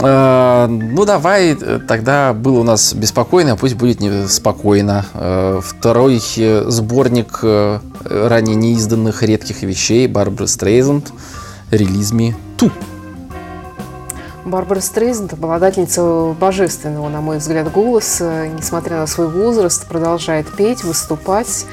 Э, 0.00 0.66
ну, 0.68 1.04
давай, 1.04 1.56
э, 1.60 1.80
тогда 1.86 2.32
было 2.32 2.60
у 2.60 2.62
нас 2.62 2.92
беспокойно, 2.92 3.52
а 3.52 3.56
пусть 3.56 3.74
будет 3.74 4.00
не 4.00 4.28
спокойно. 4.28 5.06
Э, 5.14 5.60
второй 5.62 6.20
сборник 6.66 7.40
ранее 7.42 8.56
неизданных 8.56 9.22
редких 9.22 9.62
вещей 9.62 10.06
Барбары 10.06 10.46
Стрейзенд 10.46 11.12
«Релиз 11.70 12.12
Ми 12.12 12.34
Ту». 12.56 12.70
Барбара 14.44 14.80
Стрейзенд, 14.80 15.32
обладательница 15.32 16.36
божественного, 16.38 17.08
на 17.08 17.20
мой 17.20 17.38
взгляд, 17.38 17.72
голоса, 17.72 18.46
несмотря 18.46 18.98
на 18.98 19.06
свой 19.08 19.28
возраст, 19.28 19.86
продолжает 19.86 20.46
петь, 20.56 20.84
выступать. 20.84 21.66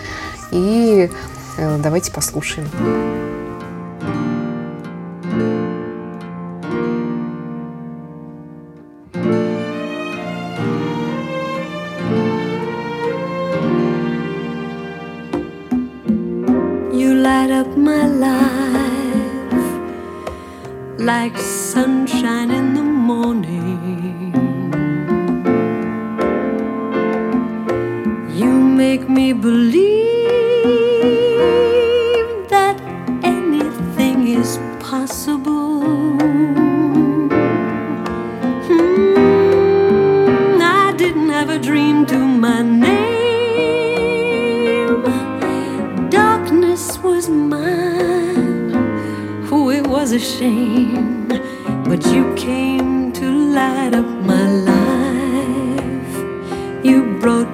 И 0.50 1.12
давайте 1.58 2.12
послушаем. 2.12 2.68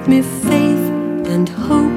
Me 0.08 0.22
faith 0.22 1.26
and 1.26 1.48
hope 1.48 1.89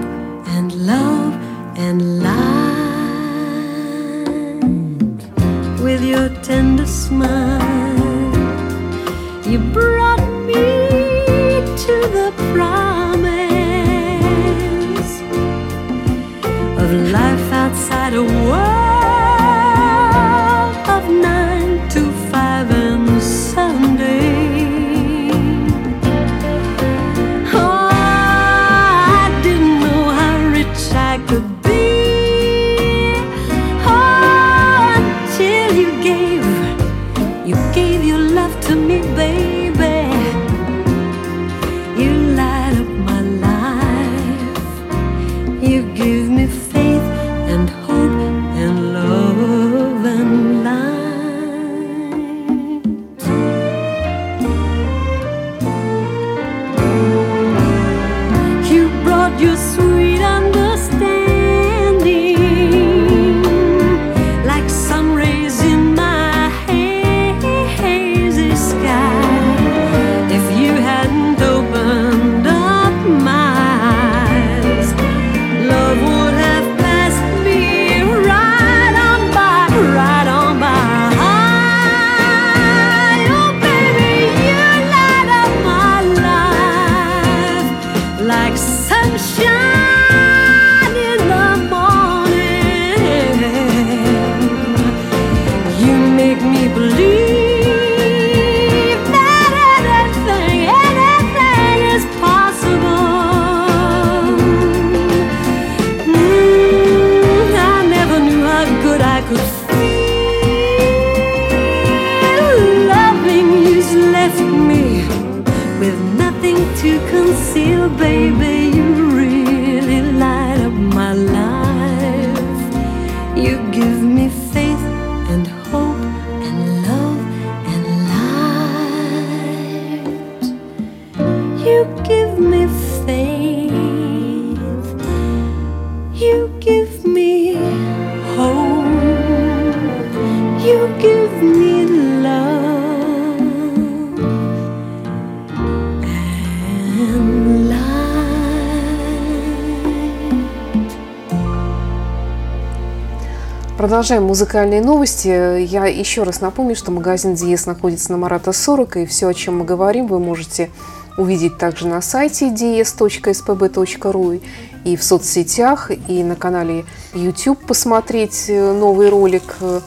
Продолжаем 153.84 154.24
музыкальные 154.24 154.82
новости. 154.82 155.28
Я 155.60 155.88
еще 155.88 156.24
раз 156.24 156.40
напомню, 156.40 156.74
что 156.74 156.90
магазин 156.90 157.34
Диес 157.34 157.66
находится 157.66 158.14
на 158.14 158.18
Марата 158.18 158.54
40, 158.54 158.96
и 158.96 159.06
все, 159.06 159.28
о 159.28 159.34
чем 159.34 159.58
мы 159.58 159.66
говорим, 159.66 160.08
вы 160.08 160.20
можете 160.20 160.70
увидеть 161.18 161.58
также 161.58 161.90
на 161.90 162.00
сайте 162.00 162.48
dies.spb.ru 162.48 164.42
и 164.86 164.96
в 164.96 165.04
соцсетях, 165.04 165.92
и 166.08 166.24
на 166.24 166.38
канале 166.38 166.86
YouTube 167.14 167.60
посмотреть 167.66 168.46
э, 168.48 168.72
новый 168.72 169.10
ролик, 169.10 169.58
э, 169.60 169.82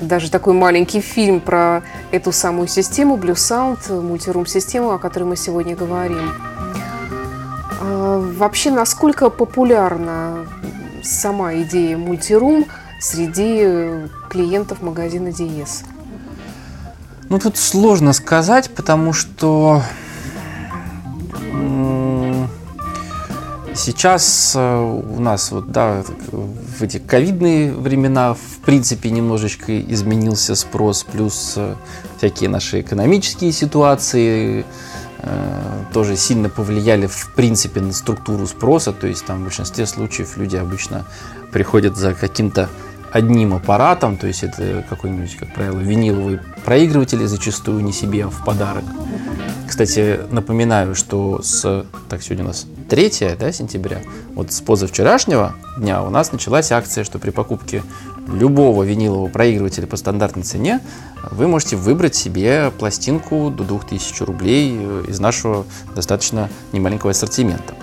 даже 0.00 0.28
такой 0.28 0.52
маленький 0.52 1.00
фильм 1.00 1.38
про 1.38 1.84
эту 2.10 2.32
самую 2.32 2.66
систему 2.66 3.16
Blue 3.16 3.34
Sound, 3.34 4.00
мультирум-систему, 4.00 4.90
о 4.90 4.98
которой 4.98 5.22
мы 5.22 5.36
сегодня 5.36 5.76
говорим. 5.76 6.32
А, 7.80 8.18
вообще, 8.18 8.72
насколько 8.72 9.30
популярна 9.30 10.48
сама 11.02 11.54
идея 11.62 11.96
мультирум– 11.96 12.66
среди 13.02 14.08
клиентов 14.30 14.80
магазина 14.80 15.32
Диес? 15.32 15.82
Ну, 17.28 17.38
тут 17.38 17.56
сложно 17.56 18.12
сказать, 18.12 18.70
потому 18.70 19.12
что 19.12 19.82
Сейчас 23.74 24.52
э, 24.54 25.02
у 25.16 25.18
нас 25.18 25.50
вот, 25.50 25.72
да, 25.72 26.04
в 26.30 26.82
эти 26.82 26.98
ковидные 26.98 27.72
времена 27.72 28.34
в 28.34 28.58
принципе 28.66 29.10
немножечко 29.10 29.80
изменился 29.80 30.54
спрос, 30.54 31.04
плюс 31.04 31.54
э, 31.56 31.74
всякие 32.18 32.50
наши 32.50 32.82
экономические 32.82 33.50
ситуации 33.50 34.60
э, 34.60 34.64
тоже 35.92 36.16
сильно 36.16 36.48
повлияли 36.48 37.06
в 37.06 37.32
принципе 37.34 37.80
на 37.80 37.92
структуру 37.92 38.46
спроса, 38.46 38.92
то 38.92 39.06
есть 39.06 39.24
там 39.24 39.40
в 39.40 39.44
большинстве 39.44 39.86
случаев 39.86 40.36
люди 40.36 40.56
обычно 40.56 41.06
приходят 41.52 41.96
за 41.96 42.14
каким-то 42.14 42.68
одним 43.12 43.54
аппаратом, 43.54 44.16
то 44.16 44.26
есть 44.26 44.42
это 44.42 44.84
какой-нибудь, 44.88 45.36
как 45.36 45.54
правило, 45.54 45.78
виниловый 45.78 46.40
проигрыватель, 46.64 47.26
зачастую 47.26 47.84
не 47.84 47.92
себе, 47.92 48.24
а 48.24 48.30
в 48.30 48.44
подарок. 48.44 48.84
Кстати, 49.68 50.20
напоминаю, 50.30 50.94
что 50.94 51.40
с, 51.42 51.86
так, 52.08 52.22
сегодня 52.22 52.44
у 52.44 52.48
нас 52.48 52.66
3 52.88 53.36
да, 53.38 53.52
сентября, 53.52 54.00
вот 54.34 54.52
с 54.52 54.60
позавчерашнего 54.60 55.54
дня 55.78 56.02
у 56.02 56.10
нас 56.10 56.32
началась 56.32 56.72
акция, 56.72 57.04
что 57.04 57.18
при 57.18 57.30
покупке 57.30 57.82
любого 58.26 58.82
винилового 58.82 59.28
проигрывателя 59.28 59.86
по 59.86 59.96
стандартной 59.96 60.42
цене 60.42 60.80
вы 61.30 61.48
можете 61.48 61.76
выбрать 61.76 62.14
себе 62.14 62.72
пластинку 62.78 63.50
до 63.50 63.64
2000 63.64 64.22
рублей 64.22 64.76
из 65.06 65.20
нашего 65.20 65.64
достаточно 65.94 66.48
немаленького 66.72 67.10
ассортимента. 67.10 67.74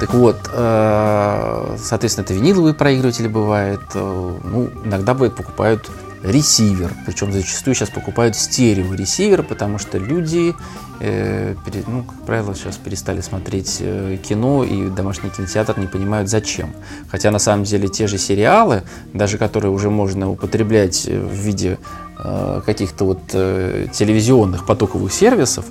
Так 0.00 0.14
вот, 0.14 0.50
э, 0.52 1.76
соответственно, 1.80 2.24
это 2.24 2.34
виниловые 2.34 2.74
проигрыватели 2.74 3.28
бывают, 3.28 3.82
э, 3.94 4.38
ну, 4.42 4.68
иногда 4.84 5.14
бывает 5.14 5.36
покупают 5.36 5.88
ресивер, 6.24 6.92
причем 7.06 7.32
зачастую 7.32 7.76
сейчас 7.76 7.90
покупают 7.90 8.34
стерео-ресивер, 8.34 9.44
потому 9.44 9.78
что 9.78 9.98
люди, 9.98 10.50
э, 10.50 10.54
ну, 11.00 12.04
как 12.04 12.26
правило, 12.26 12.54
сейчас 12.54 12.76
перестали 12.76 13.20
смотреть 13.20 13.78
э, 13.80 14.18
кино 14.22 14.62
и 14.64 14.88
домашний 14.88 15.30
кинотеатр 15.30 15.78
не 15.78 15.86
понимают 15.86 16.28
зачем. 16.28 16.72
Хотя 17.10 17.30
на 17.30 17.38
самом 17.38 17.64
деле 17.64 17.88
те 17.88 18.06
же 18.06 18.18
сериалы, 18.18 18.82
даже 19.12 19.38
которые 19.38 19.72
уже 19.72 19.90
можно 19.90 20.30
употреблять 20.30 21.06
в 21.06 21.32
виде 21.32 21.78
э, 22.18 22.60
каких-то 22.64 23.04
вот 23.04 23.20
э, 23.32 23.88
телевизионных 23.92 24.64
потоковых 24.66 25.12
сервисов, 25.12 25.64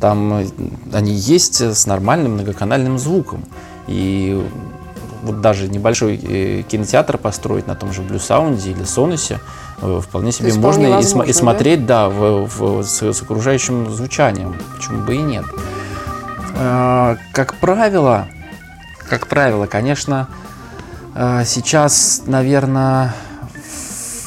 там 0.00 0.32
э, 0.32 0.46
они 0.92 1.12
есть 1.12 1.60
с 1.60 1.86
нормальным 1.86 2.32
многоканальным 2.32 2.98
звуком. 2.98 3.44
И 3.88 4.42
вот 5.22 5.40
даже 5.40 5.68
небольшой 5.68 6.16
э, 6.16 6.62
кинотеатр 6.62 7.18
построить 7.18 7.66
на 7.66 7.74
том 7.74 7.92
же 7.92 8.02
Blue 8.02 8.18
Sound 8.18 8.64
или 8.66 8.84
э, 9.32 9.38
вполне 9.80 10.32
себе 10.32 10.52
можно 10.54 10.72
вполне 10.72 10.88
возможно, 10.90 11.22
и, 11.22 11.30
и 11.30 11.32
смотреть 11.32 11.86
да? 11.86 12.08
Да, 12.08 12.08
в, 12.08 12.46
в, 12.46 12.82
с, 12.82 13.02
с 13.02 13.22
окружающим 13.22 13.90
звучанием. 13.90 14.56
Почему 14.76 15.02
бы 15.02 15.14
и 15.14 15.18
нет? 15.18 15.44
Э, 16.56 17.16
как 17.32 17.54
правило, 17.56 18.28
как 19.08 19.28
правило, 19.28 19.66
конечно, 19.66 20.28
э, 21.14 21.44
сейчас, 21.46 22.22
наверное, 22.26 23.14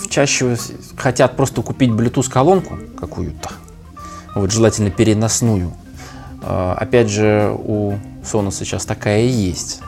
чаще 0.09 0.57
хотят 0.97 1.35
просто 1.35 1.61
купить 1.61 1.89
Bluetooth 1.91 2.29
колонку 2.29 2.77
какую-то, 2.99 3.49
вот 4.35 4.51
желательно 4.51 4.89
переносную. 4.89 5.73
Э, 6.41 6.75
опять 6.77 7.09
же, 7.09 7.53
у 7.57 7.95
Sonos 8.23 8.51
сейчас 8.51 8.85
такая 8.85 9.23
и 9.23 9.27
есть. 9.27 9.81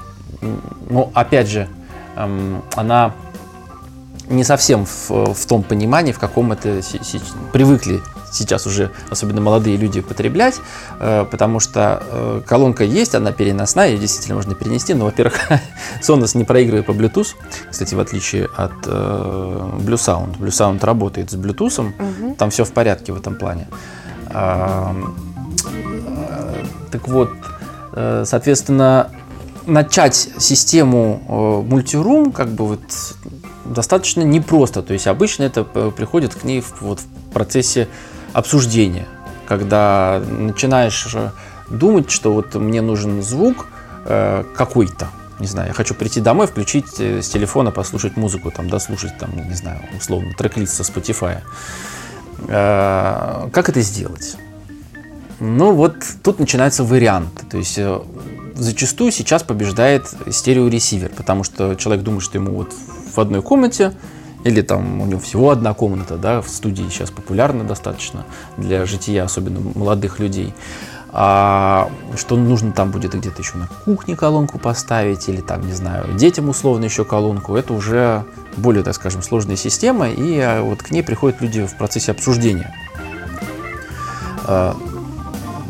Но 0.90 1.10
опять 1.14 1.48
же, 1.48 1.70
эм, 2.18 2.64
она 2.76 3.14
не 4.36 4.44
совсем 4.44 4.86
в, 4.86 5.34
в 5.34 5.46
том 5.46 5.64
понимании, 5.64 6.12
в 6.12 6.20
каком 6.20 6.52
это 6.52 6.82
привыкли 7.52 8.02
сейчас 8.34 8.68
уже, 8.68 8.92
особенно 9.10 9.42
молодые 9.42 9.78
люди, 9.78 10.00
употреблять, 10.00 10.60
э, 11.00 11.26
потому 11.30 11.60
что 11.60 12.04
э, 12.06 12.42
колонка 12.46 12.84
есть, 12.84 13.16
она 13.16 13.32
переносная, 13.32 13.90
ее 13.90 13.98
действительно 13.98 14.36
можно 14.36 14.56
перенести, 14.56 14.94
но, 14.94 15.06
во-первых, 15.06 15.40
Sonos 16.02 16.38
не 16.38 16.44
проигрывает 16.44 16.86
по 16.86 16.92
Bluetooth, 16.92 17.36
кстати, 17.70 17.96
в 17.96 18.00
отличие 18.00 18.50
от 18.56 18.74
э, 18.86 19.70
Blue 19.80 19.96
Sound. 19.96 20.38
Blue 20.38 20.48
Sound 20.48 20.84
работает 20.86 21.32
с 21.32 21.36
Bluetooth, 21.36 21.80
угу. 21.80 22.36
там 22.36 22.50
все 22.50 22.66
в 22.66 22.74
порядке 22.74 23.14
в 23.14 23.18
этом 23.18 23.36
плане. 23.36 23.68
Э, 24.30 24.94
так 26.92 27.08
вот, 27.08 27.32
соответственно, 27.96 29.10
начать 29.66 30.30
систему 30.38 31.64
мультирум 31.68 32.32
как 32.32 32.50
бы 32.50 32.68
вот 32.68 32.82
достаточно 33.66 34.22
непросто. 34.22 34.82
То 34.82 34.94
есть 34.94 35.08
обычно 35.08 35.44
это 35.44 35.64
приходит 35.64 36.36
к 36.36 36.44
ней 36.44 36.62
в, 36.62 36.82
вот, 36.82 37.00
в 37.00 37.34
процессе 37.34 37.88
обсуждения, 38.34 39.08
когда 39.48 40.22
начинаешь 40.28 41.16
думать, 41.70 42.12
что 42.12 42.34
вот 42.34 42.56
мне 42.56 42.82
нужен 42.82 43.22
звук 43.22 43.68
э, 44.06 44.44
какой-то, 44.56 45.10
не 45.40 45.48
знаю, 45.48 45.70
я 45.70 45.74
хочу 45.74 45.96
прийти 45.96 46.22
домой, 46.22 46.48
включить 46.48 47.00
э, 47.00 47.22
с 47.22 47.30
телефона, 47.30 47.72
послушать 47.72 48.18
музыку, 48.18 48.52
там, 48.52 48.70
да, 48.70 48.80
слушать, 48.80 49.18
там, 49.18 49.32
не 49.36 49.56
знаю, 49.56 49.80
условно, 49.98 50.34
трек-лист 50.38 50.74
со 50.74 50.84
Spotify. 50.84 51.40
Э, 52.48 53.50
как 53.52 53.70
это 53.70 53.82
сделать? 53.82 54.36
Ну 55.40 55.74
вот 55.74 55.96
тут 56.24 56.40
начинаются 56.40 56.84
варианты. 56.84 57.46
То 57.50 57.58
есть 57.58 57.78
э, 57.78 58.00
зачастую 58.56 59.12
сейчас 59.12 59.44
побеждает 59.44 60.14
стереоресивер, 60.30 61.10
потому 61.10 61.44
что 61.44 61.76
человек 61.76 62.04
думает, 62.04 62.24
что 62.24 62.38
ему 62.38 62.54
вот 62.54 62.74
в 63.16 63.20
одной 63.20 63.42
комнате 63.42 63.94
или 64.44 64.62
там 64.62 65.02
у 65.02 65.06
него 65.06 65.20
всего 65.20 65.52
одна 65.52 65.74
комната, 65.74 66.18
да, 66.18 66.42
в 66.42 66.50
студии 66.50 66.84
сейчас 66.90 67.12
популярно 67.12 67.64
достаточно 67.64 68.26
для 68.58 68.86
жития, 68.86 69.24
особенно 69.24 69.60
молодых 69.76 70.20
людей. 70.20 70.54
А 71.16 71.92
что 72.18 72.36
нужно 72.36 72.72
там 72.72 72.90
будет 72.90 73.14
где-то 73.14 73.40
еще 73.40 73.58
на 73.58 73.68
кухне 73.86 74.16
колонку 74.16 74.58
поставить 74.58 75.30
или 75.30 75.42
там, 75.42 75.62
не 75.62 75.74
знаю, 75.74 76.18
детям 76.18 76.50
условно 76.50 76.86
еще 76.86 77.06
колонку, 77.06 77.56
это 77.56 77.74
уже 77.74 78.26
более, 78.58 78.84
так 78.84 78.96
скажем, 78.96 79.22
сложная 79.22 79.56
система, 79.56 80.10
и 80.10 80.40
а, 80.40 80.64
вот 80.64 80.82
к 80.82 80.90
ней 80.90 81.04
приходят 81.04 81.40
люди 81.40 81.68
в 81.68 81.78
процессе 81.78 82.12
обсуждения. 82.12 82.74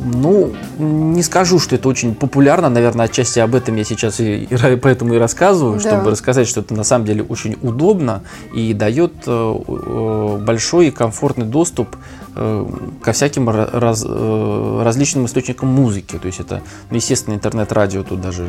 Ну, 0.05 0.53
не 0.77 1.23
скажу, 1.23 1.59
что 1.59 1.75
это 1.75 1.87
очень 1.87 2.13
популярно, 2.13 2.69
наверное, 2.69 3.05
отчасти 3.05 3.39
об 3.39 3.55
этом 3.55 3.75
я 3.75 3.83
сейчас 3.83 4.19
и, 4.19 4.43
и 4.43 4.75
поэтому 4.75 5.13
и 5.13 5.17
рассказываю, 5.17 5.79
да. 5.79 5.89
чтобы 5.89 6.11
рассказать, 6.11 6.47
что 6.47 6.59
это 6.59 6.73
на 6.73 6.83
самом 6.83 7.05
деле 7.05 7.23
очень 7.23 7.57
удобно 7.61 8.23
и 8.53 8.73
дает 8.73 9.13
э, 9.25 10.37
большой 10.45 10.87
и 10.87 10.91
комфортный 10.91 11.45
доступ 11.45 11.95
э, 12.35 12.65
ко 13.01 13.13
всяким 13.13 13.49
раз, 13.49 14.03
э, 14.05 14.81
различным 14.83 15.25
источникам 15.25 15.69
музыки. 15.69 16.17
То 16.17 16.27
есть 16.27 16.39
это, 16.39 16.61
ну, 16.89 16.97
естественно, 16.97 17.35
интернет-радио 17.35 18.03
тут 18.03 18.19
даже 18.19 18.45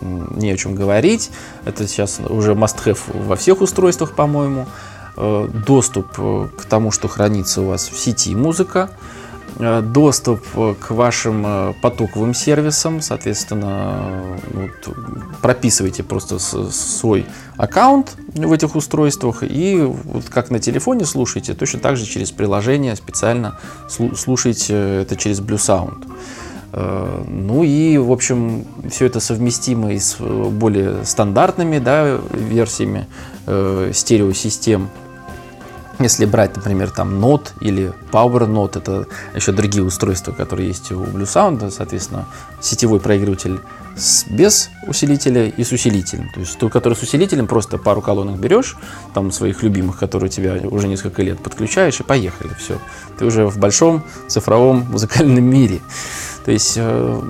не 0.00 0.50
о 0.50 0.56
чем 0.56 0.74
говорить. 0.74 1.30
Это 1.64 1.88
сейчас 1.88 2.20
уже 2.28 2.52
must-have 2.52 2.98
во 3.26 3.34
всех 3.36 3.60
устройствах, 3.60 4.14
по-моему. 4.14 4.66
Э, 5.16 5.48
доступ 5.66 6.12
к 6.12 6.64
тому, 6.68 6.90
что 6.90 7.08
хранится 7.08 7.62
у 7.62 7.66
вас 7.66 7.88
в 7.88 7.98
сети 7.98 8.34
музыка. 8.34 8.90
Э, 9.58 9.80
доступ 9.80 10.44
э, 10.54 10.74
к 10.78 10.90
вашим 10.90 11.42
э, 11.46 11.74
потоковым 11.80 12.34
сервисам, 12.34 13.00
соответственно, 13.00 14.38
вот, 14.52 14.96
прописывайте 15.40 16.02
просто 16.02 16.38
свой 16.38 17.24
аккаунт 17.56 18.16
в 18.34 18.52
этих 18.52 18.76
устройствах. 18.76 19.42
И 19.42 19.80
вот 19.80 20.28
как 20.28 20.50
на 20.50 20.58
телефоне 20.58 21.06
слушайте, 21.06 21.54
точно 21.54 21.80
так 21.80 21.96
же 21.96 22.04
через 22.04 22.30
приложение 22.32 22.96
специально 22.96 23.58
слушайте 23.88 25.02
это 25.02 25.16
через 25.16 25.40
Blue 25.40 25.56
Sound. 25.56 26.06
Ну 26.72 27.62
и, 27.62 27.96
в 27.96 28.12
общем, 28.12 28.66
все 28.90 29.06
это 29.06 29.20
совместимо 29.20 29.94
и 29.94 29.98
с 29.98 30.16
более 30.18 31.06
стандартными 31.06 31.78
да, 31.78 32.18
версиями 32.32 33.06
э, 33.46 33.92
стереосистем 33.94 34.90
если 35.98 36.26
брать, 36.26 36.56
например, 36.56 36.90
там 36.90 37.22
Note 37.24 37.48
или 37.60 37.92
Power 38.10 38.46
Note, 38.48 38.78
это 38.78 39.06
еще 39.34 39.52
другие 39.52 39.82
устройства, 39.82 40.32
которые 40.32 40.68
есть 40.68 40.92
у 40.92 41.04
Blue 41.04 41.24
Sound, 41.24 41.70
соответственно, 41.70 42.26
сетевой 42.60 43.00
проигрыватель 43.00 43.60
с, 43.96 44.26
без 44.28 44.70
усилителя 44.86 45.48
и 45.48 45.64
с 45.64 45.72
усилителем. 45.72 46.30
То 46.34 46.40
есть 46.40 46.58
тот, 46.58 46.72
который 46.72 46.94
с 46.94 47.02
усилителем, 47.02 47.46
просто 47.46 47.78
пару 47.78 48.02
колонок 48.02 48.38
берешь, 48.38 48.76
там 49.14 49.32
своих 49.32 49.62
любимых, 49.62 49.98
которые 49.98 50.28
у 50.28 50.32
тебя 50.32 50.56
уже 50.68 50.86
несколько 50.86 51.22
лет 51.22 51.42
подключаешь, 51.42 52.00
и 52.00 52.02
поехали, 52.02 52.52
все. 52.58 52.78
Ты 53.18 53.24
уже 53.24 53.46
в 53.46 53.58
большом 53.58 54.04
цифровом 54.28 54.86
музыкальном 54.90 55.44
мире. 55.44 55.80
То 56.44 56.52
есть 56.52 56.74
э, 56.76 57.22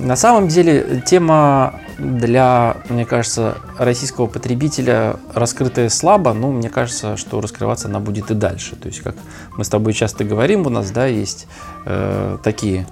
на 0.00 0.16
самом 0.16 0.48
деле 0.48 1.02
тема 1.06 1.80
для, 2.00 2.76
мне 2.88 3.04
кажется, 3.04 3.58
российского 3.78 4.26
потребителя 4.26 5.16
раскрытая 5.34 5.88
слабо, 5.88 6.32
но 6.32 6.50
мне 6.50 6.70
кажется, 6.70 7.16
что 7.16 7.40
раскрываться 7.40 7.88
она 7.88 8.00
будет 8.00 8.30
и 8.30 8.34
дальше. 8.34 8.76
То 8.76 8.88
есть, 8.88 9.00
как 9.00 9.14
мы 9.56 9.64
с 9.64 9.68
тобой 9.68 9.92
часто 9.92 10.24
говорим, 10.24 10.66
у 10.66 10.70
нас 10.70 10.90
да, 10.90 11.06
есть 11.06 11.46
э, 11.84 12.38
такие 12.42 12.86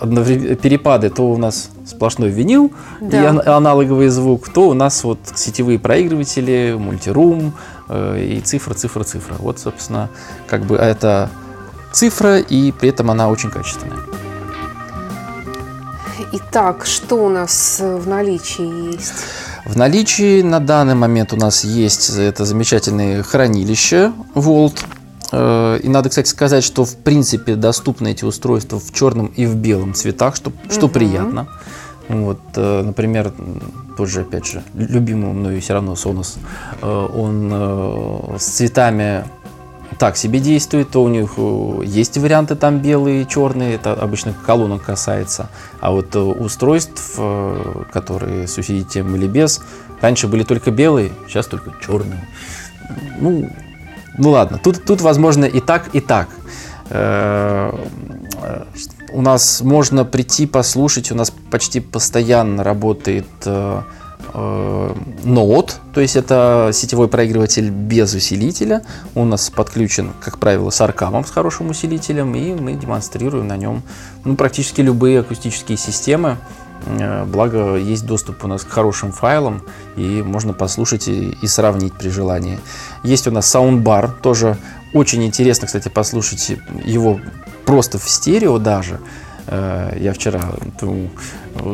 перепады, 0.00 1.10
то 1.10 1.30
у 1.30 1.36
нас 1.36 1.70
сплошной 1.86 2.30
винил 2.30 2.72
да. 3.00 3.22
и 3.22 3.48
аналоговый 3.48 4.08
звук, 4.08 4.48
то 4.48 4.68
у 4.68 4.74
нас 4.74 5.04
вот 5.04 5.18
сетевые 5.34 5.78
проигрыватели, 5.78 6.74
мультирум 6.78 7.54
э, 7.88 8.36
и 8.36 8.40
цифра, 8.40 8.74
цифра, 8.74 9.04
цифра. 9.04 9.36
Вот, 9.38 9.58
собственно, 9.58 10.10
как 10.46 10.64
бы 10.64 10.76
это 10.76 11.30
цифра, 11.92 12.38
и 12.38 12.72
при 12.72 12.90
этом 12.90 13.10
она 13.10 13.28
очень 13.28 13.50
качественная. 13.50 14.23
Итак, 16.32 16.86
что 16.86 17.16
у 17.16 17.28
нас 17.28 17.78
э, 17.80 17.96
в 17.96 18.08
наличии 18.08 18.92
есть? 18.92 19.12
В 19.64 19.76
наличии 19.76 20.42
на 20.42 20.60
данный 20.60 20.94
момент 20.94 21.32
у 21.32 21.36
нас 21.36 21.64
есть 21.64 22.10
это 22.10 22.44
замечательное 22.44 23.22
хранилище 23.22 24.12
Volt. 24.34 24.78
Э, 25.32 25.78
И 25.82 25.88
надо, 25.88 26.08
кстати, 26.08 26.28
сказать, 26.28 26.64
что 26.64 26.84
в 26.84 26.96
принципе 26.96 27.54
доступны 27.56 28.12
эти 28.12 28.24
устройства 28.24 28.78
в 28.78 28.92
черном 28.92 29.26
и 29.26 29.46
в 29.46 29.56
белом 29.56 29.94
цветах, 29.94 30.36
что, 30.36 30.52
что 30.70 30.88
приятно. 30.88 31.48
Вот, 32.08 32.40
э, 32.56 32.82
например, 32.82 33.32
тот 33.96 34.08
же, 34.08 34.22
опять 34.22 34.46
же, 34.46 34.62
любимый 34.74 35.32
мною 35.32 35.60
все 35.60 35.74
равно 35.74 35.94
э, 35.94 37.08
он 37.14 38.38
с 38.38 38.44
цветами 38.44 39.24
так 39.98 40.16
себе 40.16 40.40
действует, 40.40 40.90
то 40.90 41.02
у 41.02 41.08
них 41.08 41.34
э, 41.36 41.80
есть 41.84 42.16
варианты 42.18 42.54
там 42.54 42.78
белые, 42.78 43.26
черные, 43.26 43.74
это 43.74 43.92
обычно 43.92 44.34
колонок 44.46 44.82
касается, 44.84 45.48
а 45.80 45.90
вот 45.90 46.14
э, 46.14 46.18
устройств, 46.18 47.14
э, 47.18 47.84
которые 47.92 48.46
с 48.46 48.56
усилителем 48.58 49.14
или 49.16 49.26
без, 49.26 49.60
раньше 50.00 50.28
были 50.28 50.42
только 50.44 50.70
белые, 50.70 51.12
сейчас 51.28 51.46
только 51.46 51.72
черные. 51.84 52.28
Ну, 53.18 53.50
ну 54.18 54.30
ладно, 54.30 54.60
тут, 54.62 54.84
тут 54.84 55.00
возможно 55.00 55.44
и 55.44 55.60
так, 55.60 55.94
и 55.94 56.00
так. 56.00 56.28
У 59.12 59.22
нас 59.22 59.62
можно 59.62 60.04
прийти 60.04 60.46
послушать, 60.46 61.10
у 61.10 61.14
нас 61.14 61.32
почти 61.50 61.80
постоянно 61.80 62.62
работает 62.62 63.26
ноут, 64.32 65.76
то 65.92 66.00
есть 66.00 66.16
это 66.16 66.70
сетевой 66.72 67.08
проигрыватель 67.08 67.70
без 67.70 68.14
усилителя. 68.14 68.82
Он 69.14 69.22
у 69.22 69.30
нас 69.30 69.50
подключен, 69.50 70.12
как 70.20 70.38
правило, 70.38 70.70
с 70.70 70.80
аркамом, 70.80 71.24
с 71.24 71.30
хорошим 71.30 71.70
усилителем, 71.70 72.34
и 72.34 72.54
мы 72.54 72.74
демонстрируем 72.74 73.46
на 73.46 73.56
нем 73.56 73.82
ну, 74.24 74.36
практически 74.36 74.80
любые 74.80 75.20
акустические 75.20 75.78
системы. 75.78 76.38
Э, 76.86 77.24
Благо, 77.24 77.76
есть 77.76 78.06
доступ 78.06 78.44
у 78.44 78.48
нас 78.48 78.64
к 78.64 78.68
хорошим 78.68 79.12
файлам, 79.12 79.62
и 79.96 80.22
можно 80.22 80.52
послушать 80.52 81.08
и, 81.08 81.36
и 81.40 81.46
сравнить 81.46 81.94
при 81.94 82.08
желании. 82.08 82.58
Есть 83.02 83.26
у 83.26 83.30
нас 83.30 83.46
саундбар, 83.46 84.10
тоже 84.22 84.56
очень 84.92 85.24
интересно, 85.24 85.66
кстати, 85.66 85.88
послушать 85.88 86.56
его 86.84 87.20
просто 87.64 87.98
в 87.98 88.08
стерео 88.08 88.58
даже. 88.58 89.00
Э, 89.46 89.96
Я 90.00 90.12
вчера 90.12 90.40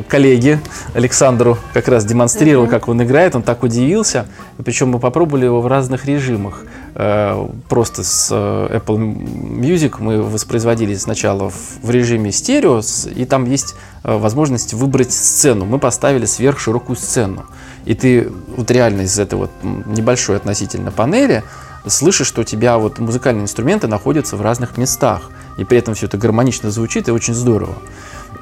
коллеге 0.08 0.60
Александру 0.94 1.58
как 1.72 1.88
раз 1.88 2.04
демонстрировал, 2.04 2.66
как 2.66 2.88
он 2.88 3.02
играет, 3.02 3.34
он 3.34 3.42
так 3.42 3.62
удивился. 3.62 4.26
Причем 4.64 4.90
мы 4.90 4.98
попробовали 4.98 5.46
его 5.46 5.60
в 5.60 5.66
разных 5.66 6.04
режимах. 6.04 6.64
Э, 6.94 7.46
Просто 7.68 8.04
с 8.04 8.28
э, 8.32 8.78
Apple 8.78 8.96
Music 8.96 9.96
мы 9.98 10.22
воспроизводили 10.22 10.94
сначала 10.94 11.50
в 11.50 11.90
режиме 11.90 12.32
стерео, 12.32 12.82
и 13.14 13.24
там 13.24 13.44
есть 13.44 13.74
возможность 14.02 14.74
выбрать 14.74 15.12
сцену. 15.12 15.64
Мы 15.64 15.78
поставили 15.78 16.24
сверхширокую 16.24 16.96
сцену. 16.96 17.44
И 17.84 17.94
ты 17.94 18.30
вот 18.56 18.70
реально 18.70 19.02
из 19.02 19.18
этой 19.18 19.34
вот 19.34 19.50
небольшой 19.62 20.36
относительно 20.36 20.90
панели 20.90 21.42
слышишь, 21.86 22.26
что 22.26 22.42
у 22.42 22.44
тебя 22.44 22.78
вот 22.78 22.98
музыкальные 22.98 23.44
инструменты 23.44 23.86
находятся 23.86 24.36
в 24.36 24.42
разных 24.42 24.76
местах. 24.76 25.30
И 25.58 25.64
при 25.64 25.78
этом 25.78 25.94
все 25.94 26.06
это 26.06 26.16
гармонично 26.16 26.70
звучит 26.70 27.08
и 27.08 27.10
очень 27.10 27.34
здорово. 27.34 27.74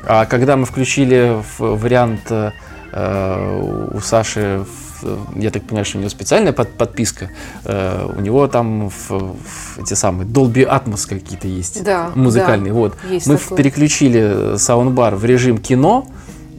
А 0.05 0.27
когда 0.27 0.57
мы 0.57 0.67
включили 0.67 1.43
вариант 1.59 2.21
э, 2.31 2.53
э, 2.93 3.89
у 3.93 4.01
Саши, 4.01 4.65
я 5.37 5.51
так 5.51 5.63
понимаю, 5.65 5.85
что 5.85 5.99
у 5.99 6.01
него 6.01 6.11
специальная 6.11 6.53
под- 6.53 6.73
подписка, 6.73 7.31
э, 7.65 8.09
у 8.17 8.21
него 8.21 8.47
там 8.49 8.91
в, 8.91 9.11
в 9.11 9.79
эти 9.79 9.95
самые 9.95 10.27
Dolby 10.29 10.69
Atmos 10.69 11.09
какие-то 11.09 11.47
есть 11.49 11.83
Да, 11.85 12.11
музыкальные. 12.15 12.73
да, 12.73 12.79
вот. 12.79 12.97
есть 13.09 13.27
мы 13.27 13.37
такое. 13.37 13.59
переключили 13.59 14.57
саундбар 14.57 15.15
в 15.17 15.25
режим 15.25 15.59
кино 15.59 16.07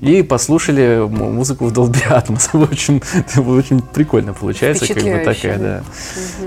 и 0.02 0.24
послушали 0.24 1.06
музыку 1.08 1.66
в 1.66 1.74
Dolby 1.74 2.08
Atmos. 2.10 2.50
В 2.54 2.64
общем, 2.64 3.02
это 3.14 3.42
очень 3.42 3.82
прикольно 3.82 4.34
получается. 4.34 4.88
Как 4.88 5.04
бы 5.04 5.22
такая, 5.26 5.58
да. 5.58 5.84
да 5.84 5.84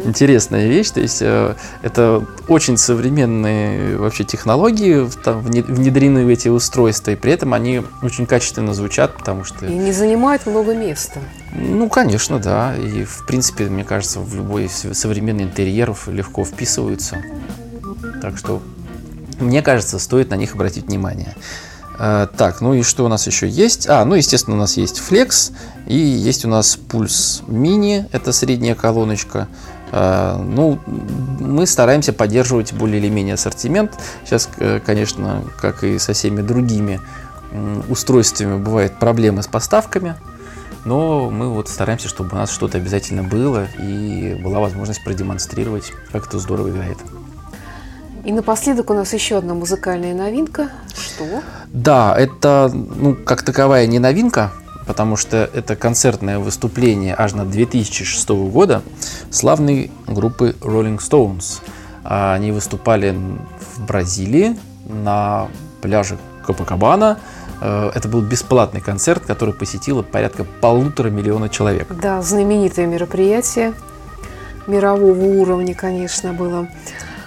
интересная 0.05 0.67
вещь. 0.69 0.91
То 0.91 1.01
есть 1.01 1.19
э, 1.21 1.55
это 1.83 2.25
очень 2.49 2.77
современные 2.77 3.97
вообще 3.97 4.25
технологии 4.25 5.09
там 5.23 5.41
вне- 5.41 5.65
внедрены 5.65 6.25
в 6.25 6.29
эти 6.29 6.49
устройства, 6.49 7.11
и 7.11 7.17
при 7.17 7.33
этом 7.33 7.55
они 7.55 7.83
очень 8.03 8.27
качественно 8.27 8.75
звучат, 8.75 9.17
потому 9.17 9.45
что, 9.45 9.67
И 9.67 9.75
не 9.75 9.93
занимает 9.93 10.47
много 10.47 10.75
места. 10.75 11.21
ну, 11.55 11.89
конечно, 11.89 12.39
да, 12.39 12.75
и 12.77 13.05
в 13.05 13.27
принципе, 13.27 13.65
мне 13.65 13.85
кажется, 13.85 14.21
в 14.21 14.35
любой 14.35 14.69
современный 14.69 15.45
интерьер 15.45 15.95
легко 16.07 16.45
вписываются. 16.45 17.23
Так 18.21 18.39
что, 18.39 18.63
мне 19.41 19.63
кажется, 19.63 19.99
стоит 19.99 20.31
на 20.31 20.35
них 20.35 20.55
обратить 20.55 20.87
внимание. 20.87 21.35
Э, 21.99 22.27
Так, 22.37 22.61
ну 22.61 22.75
и 22.75 22.83
что 22.83 23.05
у 23.05 23.09
нас 23.09 23.27
еще 23.27 23.49
есть? 23.49 23.89
А, 23.89 24.05
ну, 24.05 24.15
естественно, 24.15 24.57
у 24.57 24.59
нас 24.59 24.77
есть 24.77 25.01
Flex 25.01 25.53
и 25.87 25.97
есть 25.97 26.45
у 26.45 26.49
нас 26.49 26.79
Pulse 26.89 27.45
Mini, 27.47 28.07
это 28.13 28.33
средняя 28.33 28.75
колоночка. 28.75 29.49
Э, 29.93 30.37
Ну, 30.39 30.79
мы 31.41 31.67
стараемся 31.67 32.13
поддерживать 32.13 32.73
более 32.73 32.99
или 32.99 33.09
менее 33.09 33.35
ассортимент. 33.35 33.93
Сейчас, 34.25 34.49
э, 34.59 34.81
конечно, 34.85 35.45
как 35.61 35.85
и 35.85 35.99
со 35.99 36.13
всеми 36.13 36.43
другими 36.43 37.01
устройствами, 37.91 38.57
бывают 38.57 38.99
проблемы 38.99 39.43
с 39.43 39.47
поставками. 39.47 40.15
Но 40.87 41.31
мы 41.31 41.49
вот 41.49 41.69
стараемся, 41.69 42.09
чтобы 42.09 42.31
у 42.33 42.35
нас 42.35 42.51
что-то 42.51 42.79
обязательно 42.79 43.23
было 43.23 43.69
и 43.79 44.41
была 44.43 44.59
возможность 44.59 45.05
продемонстрировать, 45.05 45.93
как 46.11 46.27
это 46.27 46.39
здорово 46.39 46.71
играет. 46.71 46.99
И 48.25 48.33
напоследок 48.33 48.91
у 48.91 48.95
нас 48.95 49.13
еще 49.13 49.39
одна 49.39 49.55
музыкальная 49.55 50.15
новинка. 50.15 50.71
Что? 50.95 51.43
Да, 51.69 52.15
это, 52.17 52.71
ну, 52.73 53.15
как 53.15 53.43
таковая 53.43 53.87
не 53.87 53.99
новинка, 53.99 54.53
потому 54.87 55.17
что 55.17 55.51
это 55.53 55.75
концертное 55.75 56.39
выступление 56.39 57.17
аж 57.19 57.33
на 57.35 57.45
2006 57.45 58.29
года 58.29 58.83
славной 59.31 59.91
группы 60.07 60.55
Rolling 60.61 60.99
Stones. 60.99 61.61
А 62.05 62.35
Они 62.35 62.53
выступали 62.53 63.17
в 63.77 63.87
Бразилии 63.87 64.57
на 64.87 65.49
пляже 65.81 66.17
Копакабана. 66.47 67.19
Э, 67.61 67.91
Это 67.95 68.09
был 68.09 68.21
бесплатный 68.21 68.81
концерт, 68.81 69.25
который 69.25 69.55
посетило 69.55 70.03
порядка 70.03 70.45
полутора 70.45 71.11
миллиона 71.11 71.49
человек. 71.49 71.89
Да, 71.91 72.23
знаменитое 72.23 72.87
мероприятие 72.87 73.75
мирового 74.69 75.25
уровня, 75.41 75.75
конечно, 75.75 76.33
было. 76.33 76.69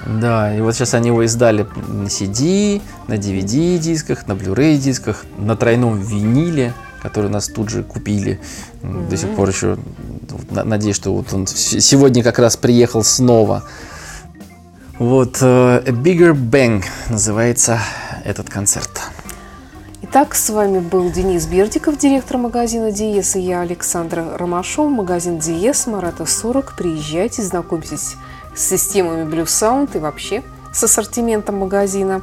Да, 0.05 0.55
и 0.55 0.61
вот 0.61 0.75
сейчас 0.75 0.93
они 0.93 1.07
его 1.07 1.23
издали 1.25 1.65
на 1.87 2.07
CD, 2.07 2.81
на 3.07 3.15
DVD 3.15 3.77
дисках, 3.79 4.27
на 4.27 4.33
Blu-ray 4.33 4.77
дисках, 4.77 5.25
на 5.37 5.55
тройном 5.55 5.99
виниле, 5.99 6.73
который 7.01 7.29
нас 7.29 7.47
тут 7.47 7.69
же 7.69 7.83
купили. 7.83 8.39
М, 8.83 9.09
До 9.09 9.17
сих 9.17 9.29
пор 9.29 9.49
еще 9.49 9.77
надеюсь, 10.51 10.95
что 10.95 11.13
вот 11.13 11.33
он 11.33 11.47
сегодня 11.47 12.23
как 12.23 12.37
раз 12.37 12.55
приехал 12.55 13.03
снова. 13.03 13.63
Вот 14.99 15.39
э, 15.41 15.83
A 15.85 15.91
Bigger 15.91 16.33
Bang 16.33 16.83
называется 17.09 17.79
этот 18.23 18.49
концерт. 18.49 19.01
Итак, 20.03 20.35
с 20.35 20.49
вами 20.49 20.79
был 20.79 21.11
Денис 21.11 21.45
Бердиков, 21.47 21.97
директор 21.97 22.37
магазина 22.37 22.91
Диес, 22.91 23.35
и 23.35 23.41
я, 23.41 23.61
Александра 23.61 24.37
Ромашова, 24.37 24.87
магазин 24.87 25.39
Диес, 25.39 25.87
Марата 25.87 26.25
40. 26.25 26.75
Приезжайте, 26.77 27.41
знакомьтесь 27.41 28.15
с 28.55 28.61
системами 28.61 29.29
Blue 29.29 29.45
Sound 29.45 29.95
и 29.95 29.99
вообще 29.99 30.43
с 30.73 30.83
ассортиментом 30.83 31.55
магазина. 31.57 32.21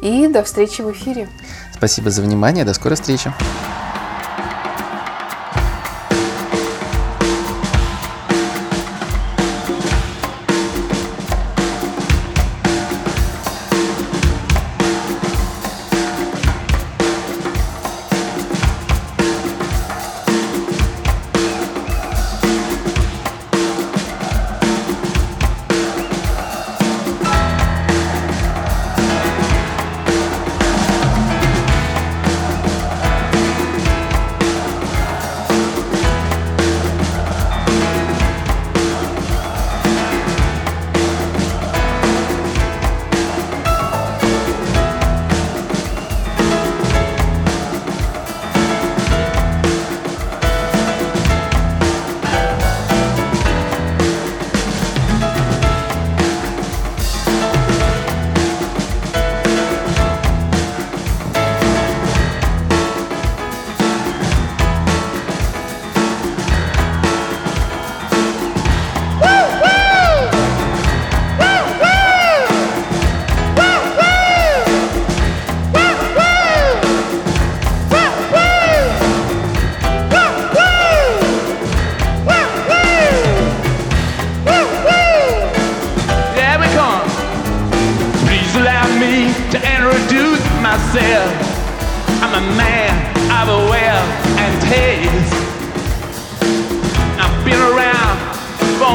И 0.00 0.26
до 0.28 0.42
встречи 0.42 0.82
в 0.82 0.90
эфире. 0.92 1.28
Спасибо 1.74 2.10
за 2.10 2.22
внимание, 2.22 2.64
до 2.64 2.74
скорой 2.74 2.94
встречи. 2.94 3.32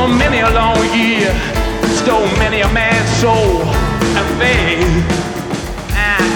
A 0.05 0.53
long 0.53 0.77
year 0.93 1.33
stole 1.97 2.27
many 2.37 2.61
a 2.61 2.71
man's 2.71 3.09
soul 3.17 3.65
and 4.17 4.27
faith. 4.37 4.85
And 5.97 6.29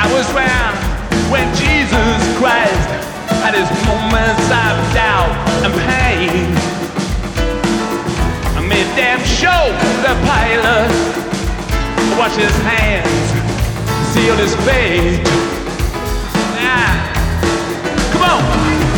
I 0.00 0.08
was 0.14 0.24
around 0.32 0.76
when 1.30 1.44
Jesus 1.56 2.18
Christ 2.38 2.88
had 3.44 3.54
his 3.54 3.68
moments 3.84 4.46
of 4.48 4.74
doubt 4.96 5.36
and 5.64 5.74
pain. 5.92 6.46
I 8.56 8.60
made 8.66 8.88
damn 8.96 9.20
show 9.24 9.60
the 10.00 10.14
pilot 10.24 10.90
wash 12.16 12.36
his 12.36 12.56
hands, 12.64 13.26
seal 14.14 14.36
his 14.36 14.54
fate. 14.64 15.20
Ah, 16.56 16.96
come 18.12 18.22
on, 18.22 18.89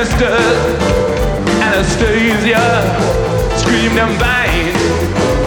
Mr. 0.00 0.32
Anastasia 1.60 2.64
screamed 3.58 3.98
and 3.98 4.18
vain. 4.18 5.39